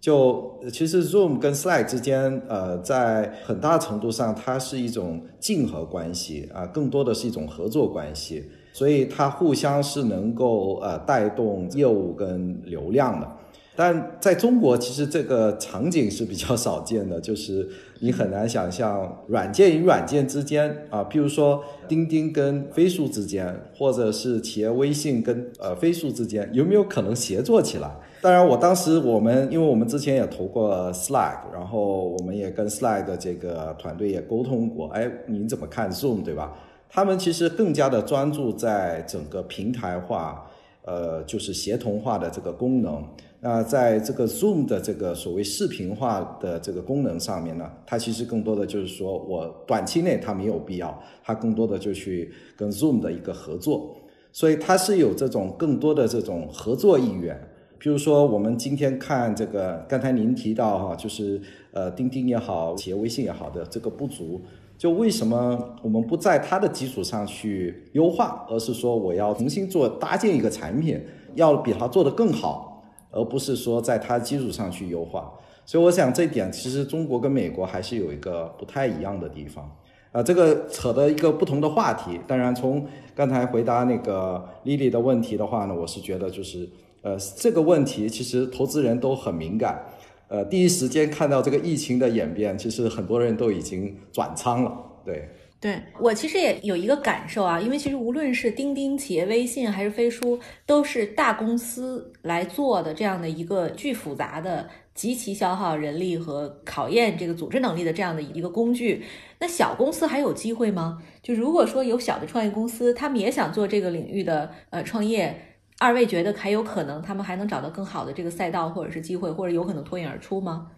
[0.01, 13.37] 就其实 Zoom 跟 Slack 之间，呃，在很大程度上它是一种竞合关系啊，更多的是一种合作关系，所以它互相是能够呃带动业务跟流量的。
[13.75, 17.67] 但在中国，其实这个场景是比较少见的，就是
[17.99, 27.89] 你很难想象软件与软件之间啊，譬如说钉钉跟飞书之间，或者是企业微信跟呃飞书之间，有没有可能协作起来？
[28.21, 36.53] 当然，我当时我们因为我们之前也投过 Slack，然后我们也跟 Slack 的这个团队也沟通过，哎，你怎么看 Zoom 对吧？
[36.89, 40.45] 他们其实更加的专注在整个平台化，
[40.83, 43.01] 呃，就是协同化的这个功能。
[43.43, 53.95] 那在这个 Zoom 的这个所谓视频化的这个功能上面呢，它其实更多的就是说我短期内它没有必要，它更多的就去跟 Zoom 的一个合作，
[54.31, 57.35] 所以它是有这种更多的这种合作意愿。
[57.79, 64.39] 比如说我们今天看这个，刚才您提到哈，就是呃钉钉也好，企业微信也好的这个不足，
[64.77, 71.01] 就为什么我们不在它的基础上去优化，而是说我要重新做搭建一个产品，
[71.33, 72.70] 要比它做得更好。
[73.11, 75.31] 而不是说在它基础上去优化，
[75.65, 79.69] 所以我想这一点其实中国跟美国还是有一个不太一样的地方
[80.11, 80.23] 啊。
[80.23, 82.19] 这个扯的一个不同的话题。
[82.25, 86.67] 当然，从刚才回答那个 Lily 的问题的话呢，我是觉得就是
[87.01, 89.83] 呃这个问题其实投资人都很敏感，
[90.27, 94.71] 呃第一时间看到这个疫情的演变，其实很多人都已经转仓了，
[95.03, 95.29] 对。
[95.61, 109.03] 对我其实也有一个感受啊，因为其实无论是钉钉、企业微信还是飞书，都是大公司来做的这样的一个巨复杂的、极其消耗人力和考验这个组织能力的这样的一个工具。
[109.37, 110.97] 那小公司还有机会吗？
[111.21, 120.71] 就如果说有小的创业公司，他们也想做这个领域的呃创业，二位觉得还有可能，他们还能找到更好的这个赛道或者是机会，或者有可能脱颖而出吗？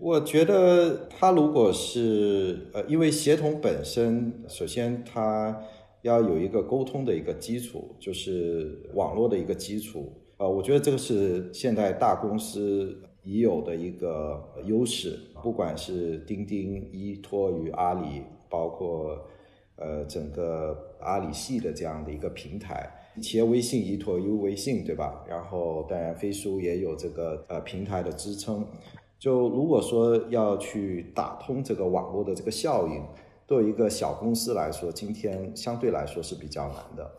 [0.00, 5.62] 我觉得它如果是呃，因为协同本身，首先它
[6.02, 10.12] 要有一个沟通的一个基础，就是网络的一个基础。
[10.38, 19.26] 呃，我觉得这个是现在大公司已有的一个优势，不管是钉钉依托于阿里，包括
[19.76, 22.88] 呃整个阿里系的这样的一个平台，
[23.22, 25.24] 企业微信依托于微信，对吧？
[25.28, 28.66] 然后当然飞书也有这个呃平台的支撑。
[29.18, 33.02] 就如果说要去打通这个网络的这个效应，
[33.46, 37.10] 对一个小公司来说，今天相对来说是比较难的。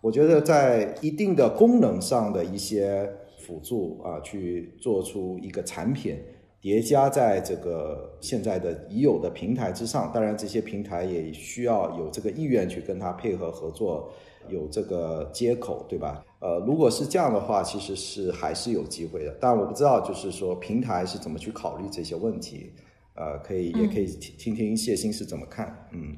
[0.00, 6.16] 我觉得在一定的功能上的一些辅助啊，去做出一个产品
[6.60, 14.12] 叠加在这个现在的已有的平台之上，当然这些平台也需要有这个意愿去跟它配合合作，
[14.48, 16.24] 有这个接口，对吧？
[16.42, 19.32] 呃，如果是这样的话，其实是还是有机会的。
[19.40, 22.72] 但我不知道，就是说平台是怎么去考虑这些问题。
[23.14, 25.86] 呃，可以也可以听听听谢鑫是怎么看。
[25.92, 26.16] 嗯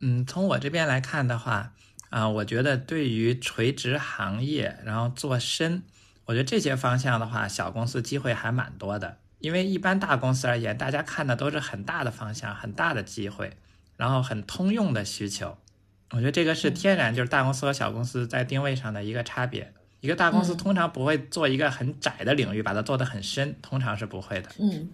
[0.00, 1.72] 嗯，从我这边来看的话，
[2.10, 5.82] 啊，我觉得对于垂直行业，然后做深，
[6.26, 9.16] 我觉得这些方向的话，小公司机会还蛮多的。
[9.40, 13.50] 因为一般大公司而言，大家看的都是很大的方向、很大的机会，
[13.96, 15.56] 然后很通用的需求。
[16.14, 19.72] 我觉得这个是天然就是大公司和小公司在定位上的一个差别。
[20.00, 24.48] 一个大公司通常不会做一个很窄的领域，把它做得很深，通常是不会的。
[24.60, 24.88] 嗯，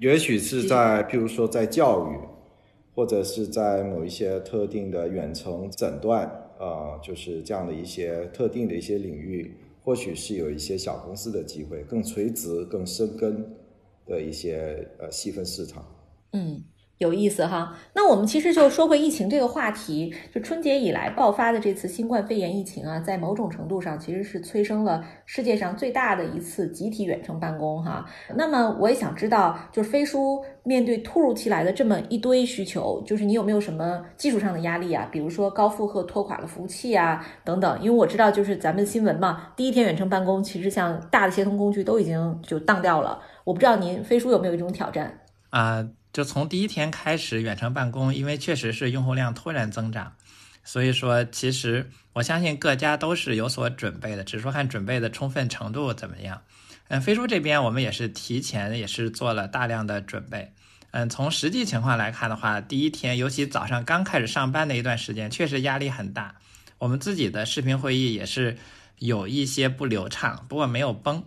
[0.00, 2.18] 也许是在譬如说在教育，
[2.94, 6.30] 或者是在某一些特定的远程诊断，
[6.60, 13.42] 呃，就是这样的一些特定的一些领域，或许是有一些小公司的机会，更垂直、更深根
[14.06, 15.84] 的一些呃细分市场。
[16.34, 16.62] 嗯。
[16.98, 28.06] 有意思哈，那我们其实就说回疫情这个话题，就春节以来爆发的这次新冠肺炎疫情啊，在某种程度上其实是催生了世界上最大的一次集体远程办公哈。
[28.34, 35.06] 那么我也想知道，就是飞书面对突如其来的这么一堆需求，就是你有没有什么技术上的压力啊？
[35.12, 37.78] 比如说高负荷拖垮了服务器啊等等。
[37.82, 43.20] 因为我知道，就是咱们新闻嘛，第一天远程办公，其实像大的协同工具都已经就当掉了。
[43.44, 45.18] 我不知道您飞书有没有一种挑战
[45.50, 45.86] 啊？
[46.16, 50.14] 就从第一天开始远程办公，因为确实是用户量突然增长，
[50.64, 56.40] 所以说其实我相信各家都是有所准备的，只是说看准备的充分程度怎么样。
[56.88, 60.54] 嗯，飞书这边我们也是提前也是做了大量的准备。
[60.92, 66.36] 嗯，从实际情况来看的话，第一天尤其早上刚开始上班那一段时间，确实压力很大。
[66.78, 68.56] 我们自己的视频会议也是
[69.00, 71.24] 有一些不流畅，不过没有崩，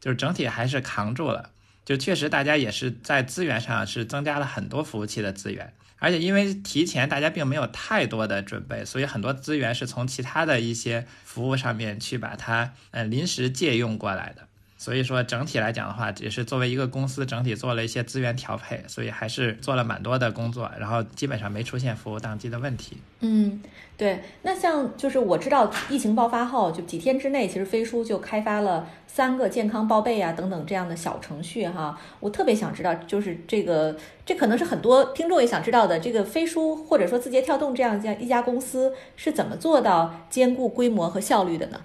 [0.00, 1.51] 就是整体还是扛住了。
[1.84, 14.46] 就确实，大家也是在资源上是增加了很多服务器的资源，而且因为提前大家并没有太多的准备，所以很多资源是从其他的一些服务上面去把它呃临时借用过来的。
[14.82, 22.96] 所以说整体来讲的话，也是作为一个公司整体做了一些资源调配，所以还是做了蛮多的工作，然后基本上没出现服务宕机的问题。
[23.20, 23.62] 嗯，
[23.96, 24.20] 对。
[24.42, 31.96] 那像就是我知道疫情爆发后，就几天之内，其实飞书就开发了三个健康报备啊等等这样的小程序哈。
[32.18, 41.80] 我特别想知道，就是这个这可能是很多听众也想知道的，这个飞书或者说字节跳动这样一家一家公司是怎么做到兼顾规模和效率的呢？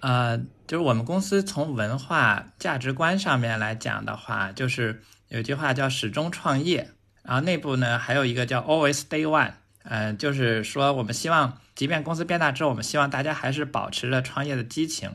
[0.00, 0.38] 呃。
[0.66, 6.90] 就是我们公司从文化价值观上面来讲的话，就是有句话叫“始终创业”，
[7.22, 9.52] 然后内部呢还有一个叫 “always day one”。
[9.82, 15.10] 嗯，就是说我们希望，即便公司变大之后，我们希望大家还是保持着创业的激情，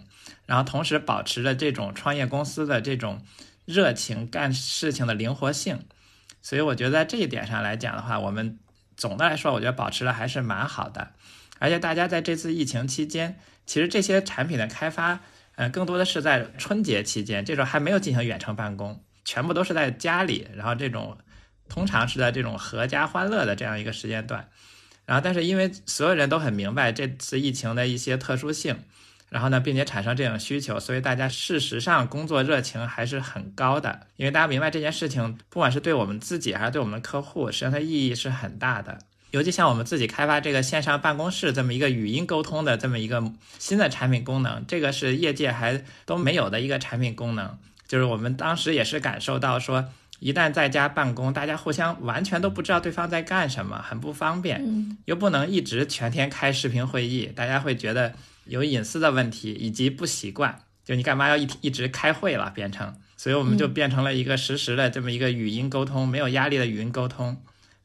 [0.45, 3.23] 然后同时保持着这种创业公司的这种
[3.65, 5.79] 热情、干事情的灵活性。
[6.43, 8.59] 所以我觉得在这一点上来讲的话，我们
[8.95, 11.13] 总的来说，我觉得保持的还是蛮好的。
[11.57, 15.21] 而且大家在这次疫情期间，其实这些产品的开发。
[15.61, 21.17] 嗯，更多的是在春节期间，这时候还没有进行远程办公，全部都是在家里，然后这种
[21.67, 24.47] 通常是在这种阖家欢乐的这样一个时间段，
[25.05, 28.79] 然后但是因为所有人都很明白这次疫情的一些特殊性，
[29.27, 38.97] 然后呢，并且产生这种需求，所以大家事实上工作热情还是很高的，因为大家明白这件事情，不管是对我们自己还是对我们的客户，实际上它意义是很大的。
[39.31, 47.57] 尤其像我们自己开发这个线上办公室这么一个语音沟通的这么一个新的产品功能，这个是业界还都没有的一个产品功能。
[47.87, 49.85] 就是我们当时也是感受到说，
[50.19, 58.13] 一旦在家办公，大家互相完全都不知道对方在干什么，很不方便，又不能一直全天开视频会议，大家会觉得
[58.45, 60.59] 有隐私的问题以及不习惯。
[60.83, 62.49] 就你干嘛要一一直开会了？
[62.49, 67.37] 变成，所以我们就变成了一个实时的这么一个语音沟通，没有压力的语音沟通。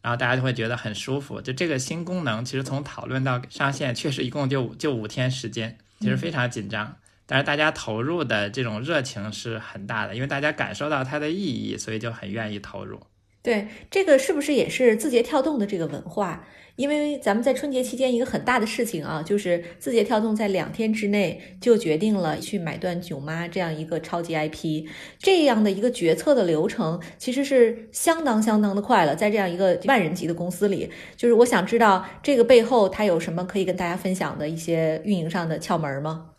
[0.05, 1.41] 然后大家就会觉得很舒服。
[1.41, 6.95] 就这个新功能，其实从讨论到上线，确实一共就就五天时间，其实非常紧张。
[7.25, 13.01] 但是大家投入的这种热情是很大的，因为大家感受到它的意义，所以就很愿意投入。
[13.45, 16.47] 对，这个是不是也是字节跳动的这个文化？
[16.77, 29.15] 因为咱们在春节期间一个很大的事情啊，就是字节跳动在两天之内就决定了去买断囧妈这样一个超级 IP，这样的一个决策的流程其实是相当相当的快了。
[29.15, 36.31] 在这样一个万人级的公司里，就是我想知道这个背后它有什么可以跟大家分享的一些运营上的窍门吗？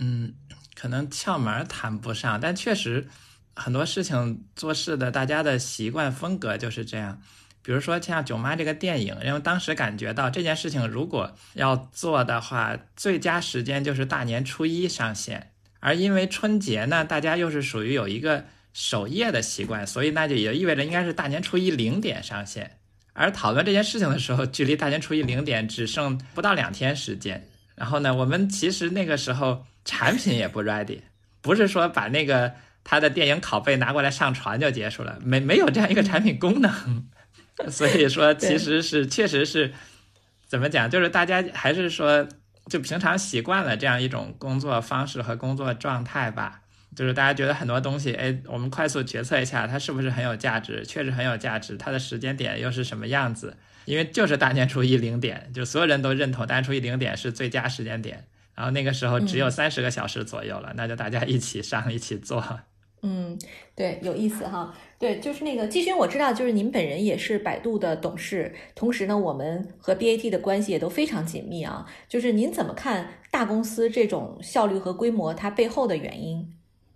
[0.00, 0.32] 嗯，
[0.74, 3.06] 可能窍门谈不上，但确实
[3.56, 7.20] 很多事情做事的大家的习惯风格就是这样。
[7.62, 15.50] 比如说像《囧妈》这个电影，因为当时感觉到这件事情如果要做的话，最佳时间就是大年初一上线。
[15.80, 22.78] 而因为春节呢，大家又是属于有一个守夜的习惯，所以那就也意味着应该是大年初一零点上线。
[23.14, 31.00] 而讨论这件事情的时候，距离大年初一零点只剩不到两天时间，然后呢，我们其实那个时候产品也不 ready，
[31.40, 32.52] 不是说把那个
[32.88, 37.08] 他的电影拷贝拿过来上传就结束了，没没有这样一个产品功能。
[37.68, 39.74] 所以说，其实是确实是
[40.46, 42.28] 怎么讲，就是大家还是说，
[42.70, 46.60] 就平常习惯了这样一种工作方式和工作状态吧。
[46.94, 50.84] 就是大家觉得很多东西，哎，我们快速决策一下，它是不是很有价值？
[50.86, 51.76] 确实很有价值。
[51.76, 53.56] 它的时间点又是什么样子？
[53.84, 58.24] 因为就是大年初一零点，就所有人都认同大年初一零点是最佳时间点。
[58.54, 62.60] 然后那个时候只有三十个小时左右了，那就大家一起上，一起做。
[63.02, 63.38] 嗯，
[63.74, 64.74] 对，有意思哈。
[64.98, 71.86] 对，就是那个季勋，我知道，就是您本人也是百度的董事，同时呢，我们和 BAT 的关系也都非常紧密啊。
[72.08, 76.48] 就是您怎么看大公司这种效率和规模它背后的原因？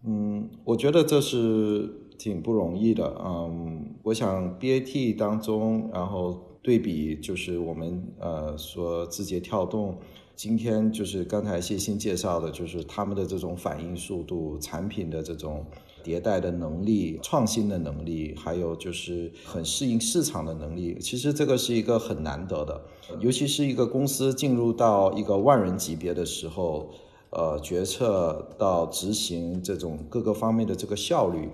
[0.04, 1.88] 嗯，我觉得这是
[2.18, 3.14] 挺不容易的。
[3.22, 9.98] 嗯，我想 BAT 当中，然后对比就是我们呃说字节跳动，
[10.34, 15.66] 今天就是刚才谢鑫介绍的，就是他们的这种反应速度、产品的这种
[16.04, 20.98] 迭代的能力、创新的能力，还有就是很适应市场的能力。
[21.00, 22.80] 其实这个是一个很难得的，
[23.20, 26.90] 尤其是一个公司进入到一个万人级别的时候。
[27.32, 31.48] 呃，决策到执行这种各个方面的这个效率，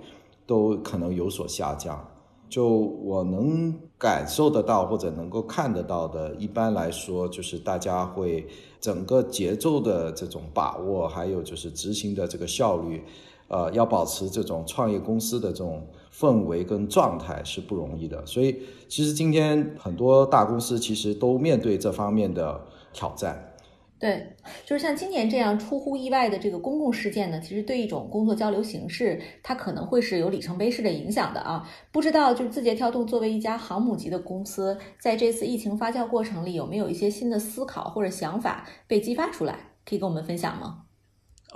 [0.46, 2.02] 都可能有所下降。
[2.48, 8.46] 就我能感受得到或者能够看得到的，一般来说就是大家会
[8.80, 13.02] 整个节奏的这种把握，还有就是执行的这个效率，
[13.48, 18.24] 呃，要保持这种创业公司的这种氛围跟状态是不容易的。
[18.26, 22.60] 所以，其实今天很多大公司其实都面对这方面的
[22.92, 23.52] 挑战。
[23.98, 24.36] 对，
[24.66, 31.66] 就是像今年这样出乎意外的这个公共事件呢，其实对一种工作交流形式，它可能会是有里程碑式的影响的啊。
[31.90, 40.85] 不知道就是字节跳动作为一家航母级的公司，在这次疫情发酵过程里，有没有一些新的思考或者想法被激发出来，可以跟我们分享吗？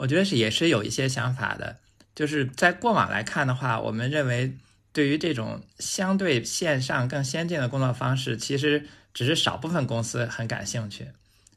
[0.01, 1.76] 我觉得是也是有一些想法的，
[2.14, 4.57] 就是在过往来看的话，我们认为
[4.94, 11.09] 对于这种相对线上更先进的工作方式，其实只是少部分公司很感兴趣。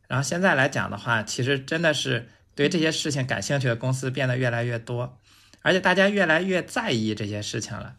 [0.09, 5.17] 然后现在来讲的话，其实真的是对这些事情感兴趣的公司变得越来越多，
[5.61, 7.95] 而且大家越来越在意这些事情了。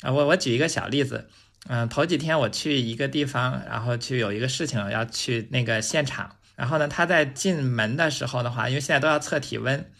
[0.00, 1.28] 啊，我我举一个小例子，
[1.68, 9.90] 嗯，头几天我去一个地方，然后去有一个事情要去那个现场，然后呢，他在进门的时候的话，因为现在都要测体温，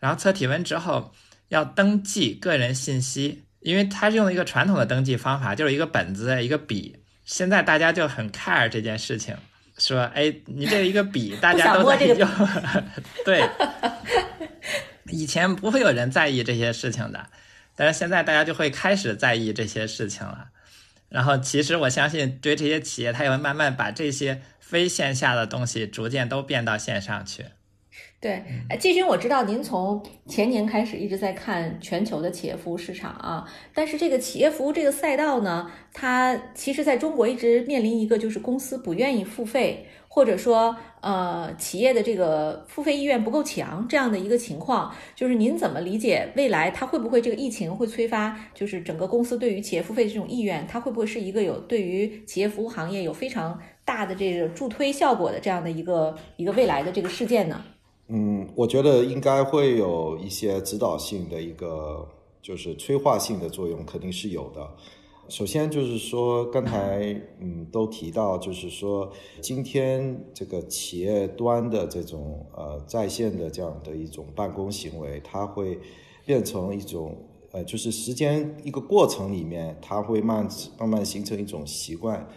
[0.00, 1.12] 然后测体温之后
[1.48, 9.36] 要登记个人信息，因为他是用一个传统的登记方法，就是一个本子一个笔，现在大家就很 care 这件事情。
[9.78, 12.28] 说，哎，你这一个笔，大家都在用，
[13.24, 13.42] 对。
[15.10, 17.26] 以前不会有人在意这些事情的，
[17.74, 20.46] 但是现在大家就会开始在意这些事情了。
[21.12, 27.44] 然后，其实我相信，对这些企业，它也会慢慢把这些非线下的东西逐渐都变到线上去。
[28.18, 33.44] 对，哎，季军，我知道您从前年开始一直在看全球的企业服务市场啊，
[33.74, 57.64] 但是这个企业服务这个赛道呢，它其实在中国一直面临一个就是公司不愿意付费，或者说呃企业的这个付费意愿不够强这样的一个情况，就是您怎么理解未来它会不会这个疫情会催发，就是整个公司对于企业付费这种意愿，它会不会是一个有对于企业服务行业有非常大的这个助推效果的这样的一个一个未来的这个事件呢？
[58.08, 62.06] 嗯，我觉得应该会有一些指导性的一个，
[62.42, 64.70] 就是催化性的作用，肯定是有的。
[65.32, 69.10] 首先就是说，刚才嗯都提到，就是说
[69.40, 75.78] 今天这个企业端的这种呃在线的这样的一种办公行为，它会
[76.26, 77.16] 变成一种
[77.50, 80.46] 呃，就是时间一个过程里面，它会慢
[80.78, 82.28] 慢慢形成一种习惯，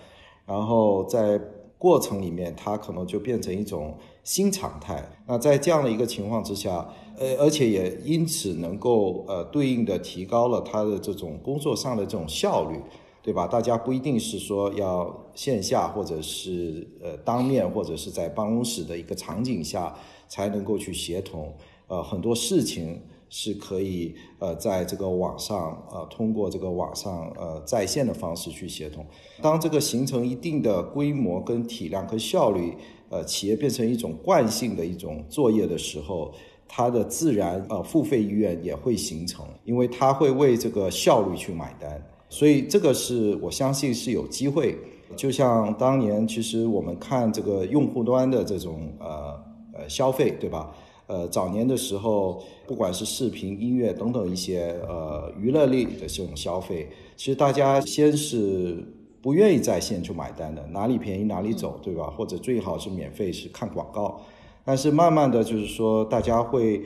[0.46, 1.38] 然后在
[1.78, 3.98] 过程里面，它可能就变成一种。
[4.26, 5.08] 新常态。
[5.28, 12.80] 那在这样的一个情况之下，呃，而且也因此能够呃对应的提高了他的这种工作上的这种效率，
[13.22, 13.48] 对吧？
[13.48, 19.96] 大家不一定是说要线下或者是呃当面或者是在办公室的一个场景下
[20.28, 21.54] 才能够去协同，
[21.88, 29.06] 呃，很多事情是可以呃在这个网上呃通过这个网上呃在线的方式去协同。
[29.42, 32.74] 当这个形成一定的规模跟体量和效率。
[33.08, 36.34] 呃，企业变成一种惯性的一种作业的时候，
[36.68, 44.78] 它的自然呃付费意愿也会形成，因为它会为这个效率去买单，所以这个是我相信是有机会。
[45.16, 49.44] 就像当年其实我们看这个用户端的这种呃
[49.74, 50.72] 呃消费，对吧？
[51.08, 58.84] 呃，早年的时候，不管是视频、音乐等等一些呃娱乐类的这种消费，其实大家先是。
[59.22, 62.14] 不愿意在线去买单的，哪里便宜哪里走，对吧？
[62.16, 64.22] 或者最好是免费，是看广告。
[64.66, 66.82] 但是慢慢的就是说，大家会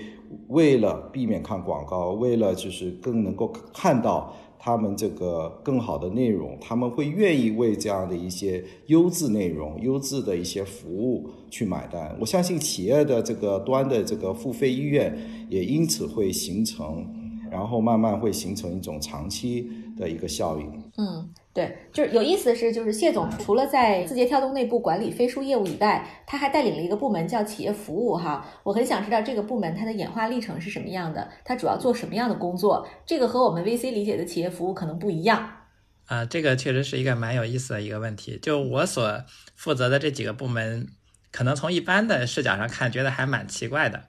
[0.50, 12.14] 为了避免看广告，为了就是更能够看到他们这个更好的内容，他们会愿意为这样的一些优质内容、优质的一些服务去买单。
[12.20, 15.18] 我相信企业的这个端的这个付费意愿
[15.50, 17.08] 也因此会形成，
[17.50, 20.92] 然后慢慢会形成一种长期的一个效应。
[20.98, 21.30] 嗯。
[21.52, 28.46] 对，就是有意思的是，就是谢总除了在字节跳动内部管理飞书业务以外，他还带领了一个部门叫企业服务哈。
[28.64, 32.88] 我很想知道这个部门它的演化历程是什么样的，它主要做什么样的工作？
[33.06, 35.52] 这个和我们 VC 理解的企业服务可能不一样。
[36.06, 38.40] 啊，这个确实是一个蛮有意思的一个问题。
[38.42, 39.26] 就我所
[39.56, 40.88] 负责的这几个部门，
[41.32, 44.04] 可能从一般的视角上看，觉得还蛮奇怪的。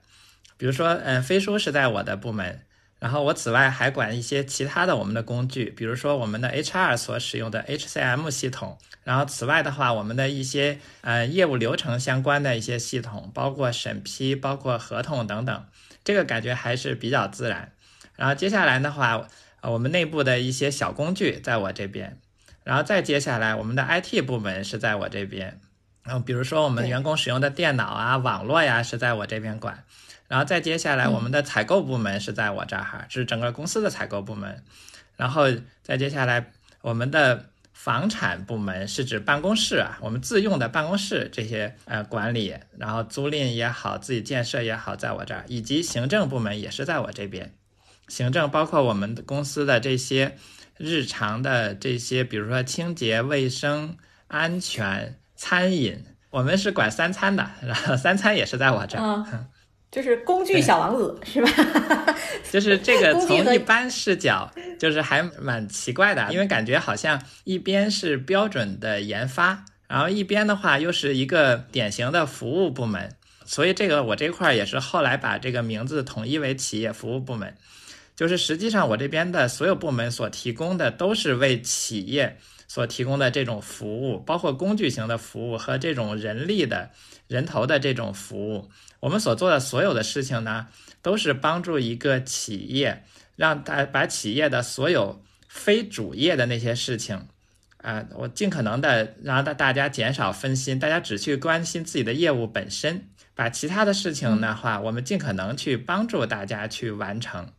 [0.57, 2.61] 比如说，嗯，飞书是在我的部门。
[3.01, 8.77] 然后我此外还管一些其他的我们的工具，比如说我们的 HR 所使用的 HCM 系统。
[9.03, 15.65] 然后此外的话，我们的一些呃业务流程相关的一些系统，包括审批、包括合同等等，
[16.03, 17.71] 这个感觉还是比较自然。
[18.15, 19.27] 然后接下来的话，
[19.63, 22.19] 我们内部的一些小工具在我这边，
[22.63, 25.59] 然后再接下来我们的 IT 部门是在我这边。
[26.03, 29.83] 然后比如说我们员工使用的电脑啊、网络呀是在我这边管。
[30.31, 34.63] 然后再接下来，我们的采购部门是在我这儿哈，是整个公司的采购部门。
[35.17, 35.43] 然后
[35.83, 47.53] 再接下来，我们的房产部门是指办公室啊，我们自用的办公室这些呃管理，然后租赁也好，自己建设也好，在我这儿，以及行政部门也是在我这边。
[48.07, 50.37] 行政包括我们公司的这些
[50.77, 53.97] 日常的这些，比如说清洁、卫生、
[54.29, 59.49] 安全、餐饮，我们是管三餐的，然后三餐也是在我这儿。
[59.91, 61.51] 就是工具小王子是吧？
[62.49, 73.11] 就是这个 从一般视角，就是还蛮奇怪的，因为感觉好像一边是标准的研发，然后一边的话又是一个典型的服务部门，
[73.45, 77.53] 所以这个我这块也是后来把这个名字统一为企业服务部门。
[78.15, 82.37] 就是实际上我这边的所有部门所提供的都是为企业
[82.71, 86.91] 所提供的这种服务，包括工具型的服务和这种人力的
[87.27, 88.71] 人头的这种服务。
[89.01, 90.67] 我们所做的所有的事情呢，
[91.01, 93.03] 都是帮助一个企业，
[93.35, 97.27] 让大把企业的所有非主业的那些事情，
[97.79, 107.51] 啊，我尽可能的让大大家减少分心，大家只去关心自己的业务本身，把其他的事情的话，我们尽可能去帮助大家去完成，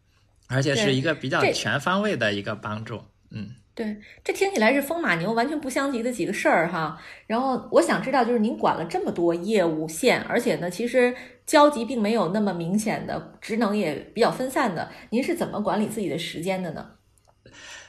[0.47, 3.57] 而且是一个比较全方位的一个帮助，嗯。
[3.75, 7.01] 对，这听起来是风马牛完全不相及的几个事儿哈。
[7.27, 11.15] 然后我想知道，就是您管了这么多业务线，而且呢，其实
[11.47, 16.87] 交集并没有那么明显的，职能也比较分散的，您是怎么管理自己的时间的呢？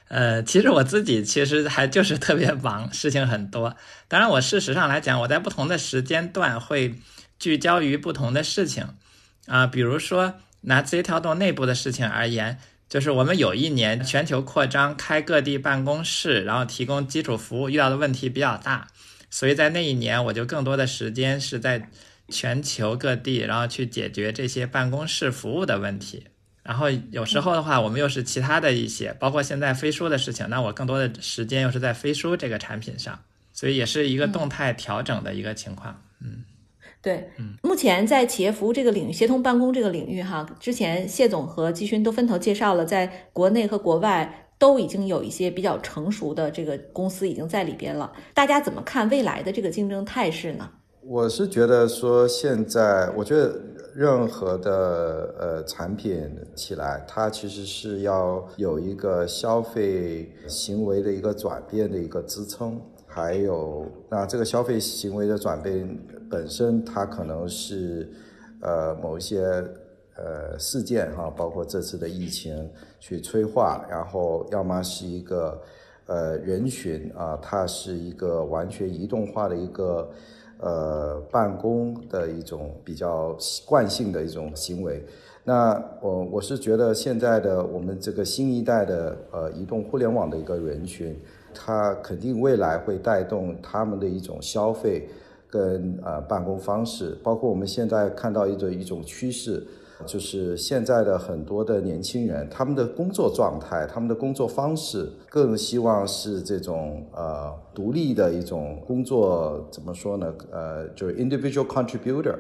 [0.07, 3.75] 呃，其实我自己其实还就是特别忙，事情很多。
[4.07, 6.95] 当然，我事实上来讲，我在不同的时间段会
[7.38, 8.88] 聚焦于不同的事情
[9.47, 12.57] 啊，比如说拿字节跳动内部的事情而言。
[12.93, 18.87] 就是我们有一年全球扩张，开各地办公室，然后提供基础服务，遇到的问题比较大，
[19.31, 21.89] 所以在那一年我就更多的时间是在
[22.27, 26.27] 全球各地，然后去解决这些办公室服务的问题。
[26.61, 33.19] 然后有时候的话，我们又是其他的一些，包括现在飞书的事情，那我更多的时间又是在飞书这个产品上，
[33.53, 35.99] 所以也是一个动态调整的一个情况。
[36.21, 36.43] 嗯。
[37.04, 48.10] 对，嗯目前在企业服务这个领域，协同办公这个领域，哈，之前谢总和季勋都分头介绍了，在国内和国外都已经有一些比较成熟的这个公司已经在里边了。
[48.34, 50.70] 大家怎么看未来的这个竞争态势呢？
[51.06, 53.60] 我是觉得说，现在我觉得
[53.93, 56.26] 任何的呃产品
[56.56, 62.80] 起来，它其实是要有一个消费行为的一个转变的一个支撑。
[63.06, 65.88] 还有，那这个消费行为的转变
[66.34, 68.09] 本身，它可能是，
[68.59, 69.39] 呃，某一些
[70.15, 72.67] 呃事件哈，包括这次的疫情
[72.99, 75.61] 去催化，然后要么是一个
[76.07, 80.09] 呃人群啊，它是一个完全移动化的一个
[80.57, 85.05] 呃办公的一种比较惯性的一种行为。
[85.43, 91.15] 那我我是觉得现在的我们这个新一代的呃移动互联网的一个人群。
[91.55, 95.07] 它肯定未来会带动他们的一种消费
[95.54, 99.64] 跟呃办公方式，包括我们现在看到一种一种趋势，
[100.04, 110.34] 就是现在的很多的年轻人，他们的工作状态、他们的工作方式，更希望是这种呃独立的一种工作，怎么说呢？
[110.49, 112.36] 呃，就是 individual contributor，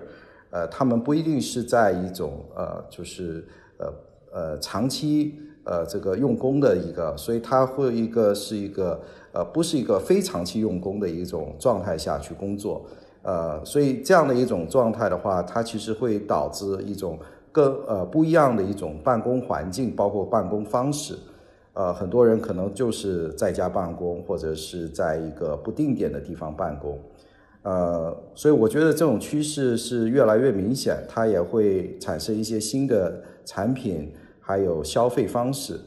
[0.49, 3.45] 呃，他们不一定是在一种呃，就是
[3.77, 3.93] 呃
[4.33, 5.35] 呃长期。
[5.65, 8.99] 呃，这个用功的一个，所以他会一个是一个
[9.31, 12.85] 呃，不是一个非长期用功的一种状态下去工作，
[13.23, 17.17] 呃，所以这样的一种状态的话，它其实会导致一种
[17.51, 21.15] 更呃不一样的一种办公环境，包括办公方式。
[21.73, 26.99] 呃，很多人可能就是在家办公，或者是在一个不定点的地方办公。
[27.63, 35.79] 呃，所以我觉得这种趋势是越来越明显，它也会产生一些新的产品，还有消费方式。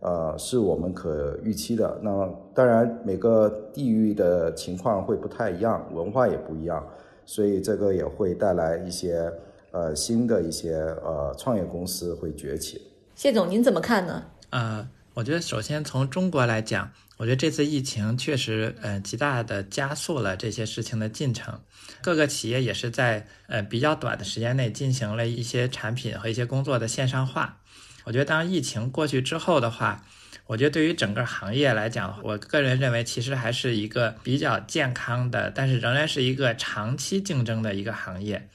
[0.00, 2.00] 呃，是我们可预期的。
[2.02, 6.84] 那当然，每个地域的情况会不太一样，文化也不一样，
[7.26, 9.30] 所以这个也会带来一些
[9.72, 10.74] 呃新的一些
[11.04, 12.80] 呃创业公司会崛起。
[13.14, 14.24] 谢总，您怎么看呢？
[14.48, 21.60] 呃，我觉得首先从中国来讲，我觉得这次疫情确实呃极大的加速了这些事情的进程，
[22.02, 27.58] 各个企业也是在呃比较短的时间内进行了一些产品和一些工作的线上化。
[28.04, 30.04] 我觉得，当疫情过去之后的话，
[30.46, 38.48] 我觉得对于整个行业来讲，我个人认为其实还是一个比较健康的，但是仍然是一个长期竞争的一个行业。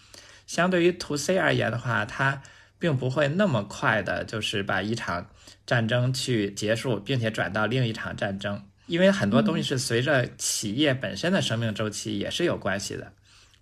[0.48, 2.41] 相对于 to C 而言的话，它
[2.80, 5.30] 并不会那么快的，就是把一场
[5.66, 13.12] 战争去结束，并且转到另一场战争，因为很多东西是随着企业本身的生命周期也是有关系的。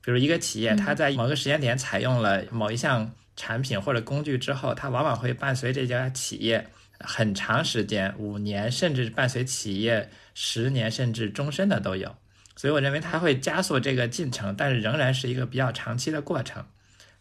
[0.03, 3.11] 比如一个企业，它在某个时间点采用了某一项。
[3.36, 6.67] 产品或者工具之后，它往往会伴随这家企业
[6.99, 12.15] 很长时间，五年甚至伴随企业十年甚至终身的都有。
[12.55, 16.65] 所以我认为它会加速这个进程，但是仍然是一个比较长期的过程。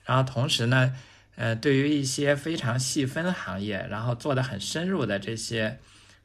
[0.05, 0.95] 然后同时呢，
[1.37, 5.79] 呃，对于一些非常细分行业，然后做的很深入的这些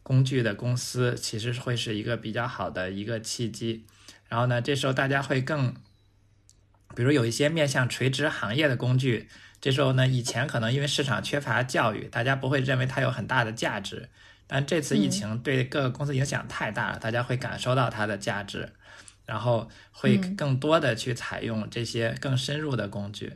[0.03, 3.85] 工具的公司，其实会是一个比较好的一个契机。
[4.27, 5.73] 然后呢，这时候大家会更，
[6.93, 9.29] 比如有一些面向垂直行业的工具。
[9.68, 14.07] 这时候呢，以前可能因为市场缺乏教育，大家不会认为它有很大的价值。
[14.47, 18.70] 但这次疫情对各个公司影响太大了，大家会感受到它的价值，
[19.26, 23.34] 然后会更多的去采用这些更深入的工具。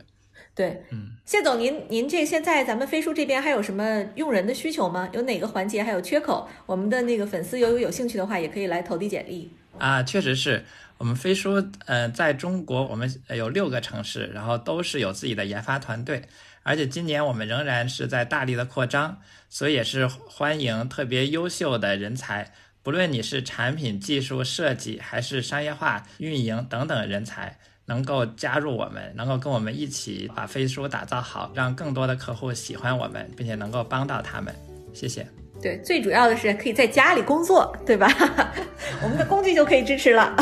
[0.54, 5.10] 对，嗯，谢总，您您这现在咱们飞书这边还有什么用人的需求吗？
[5.12, 6.48] 有哪个环节还有缺口？
[6.64, 9.54] 我们的那个粉丝有有兴趣的话，也可以来投递简历。
[9.76, 10.64] 啊，确实是。
[11.02, 16.22] 我们飞书，嗯，在中国我们有六个城市，然后都是有自己的研发团队，
[16.62, 22.52] 而且今年我们仍然是在大力的扩张，所以也是欢迎特别优秀的人才，
[22.84, 34.54] 不论你是产品技术设计还是商业化运营等等人才，能够加入我们，能够跟我们一起把飞书打造好，让更多的客户喜欢我们，并且能够帮到他们。
[34.94, 35.26] 谢谢。
[35.62, 38.08] 对，最主要的是可以在家里工作，对吧？
[39.02, 40.34] 我们的工具就可以支持了。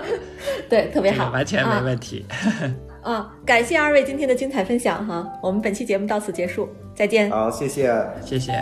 [0.68, 2.26] 对，特别好，完全没问题。
[3.02, 7.30] 嗯， 感谢二位今天的精彩分享哈，我们本期节目到此结束，再见。
[7.30, 7.90] 好，谢谢，
[8.22, 8.52] 谢谢。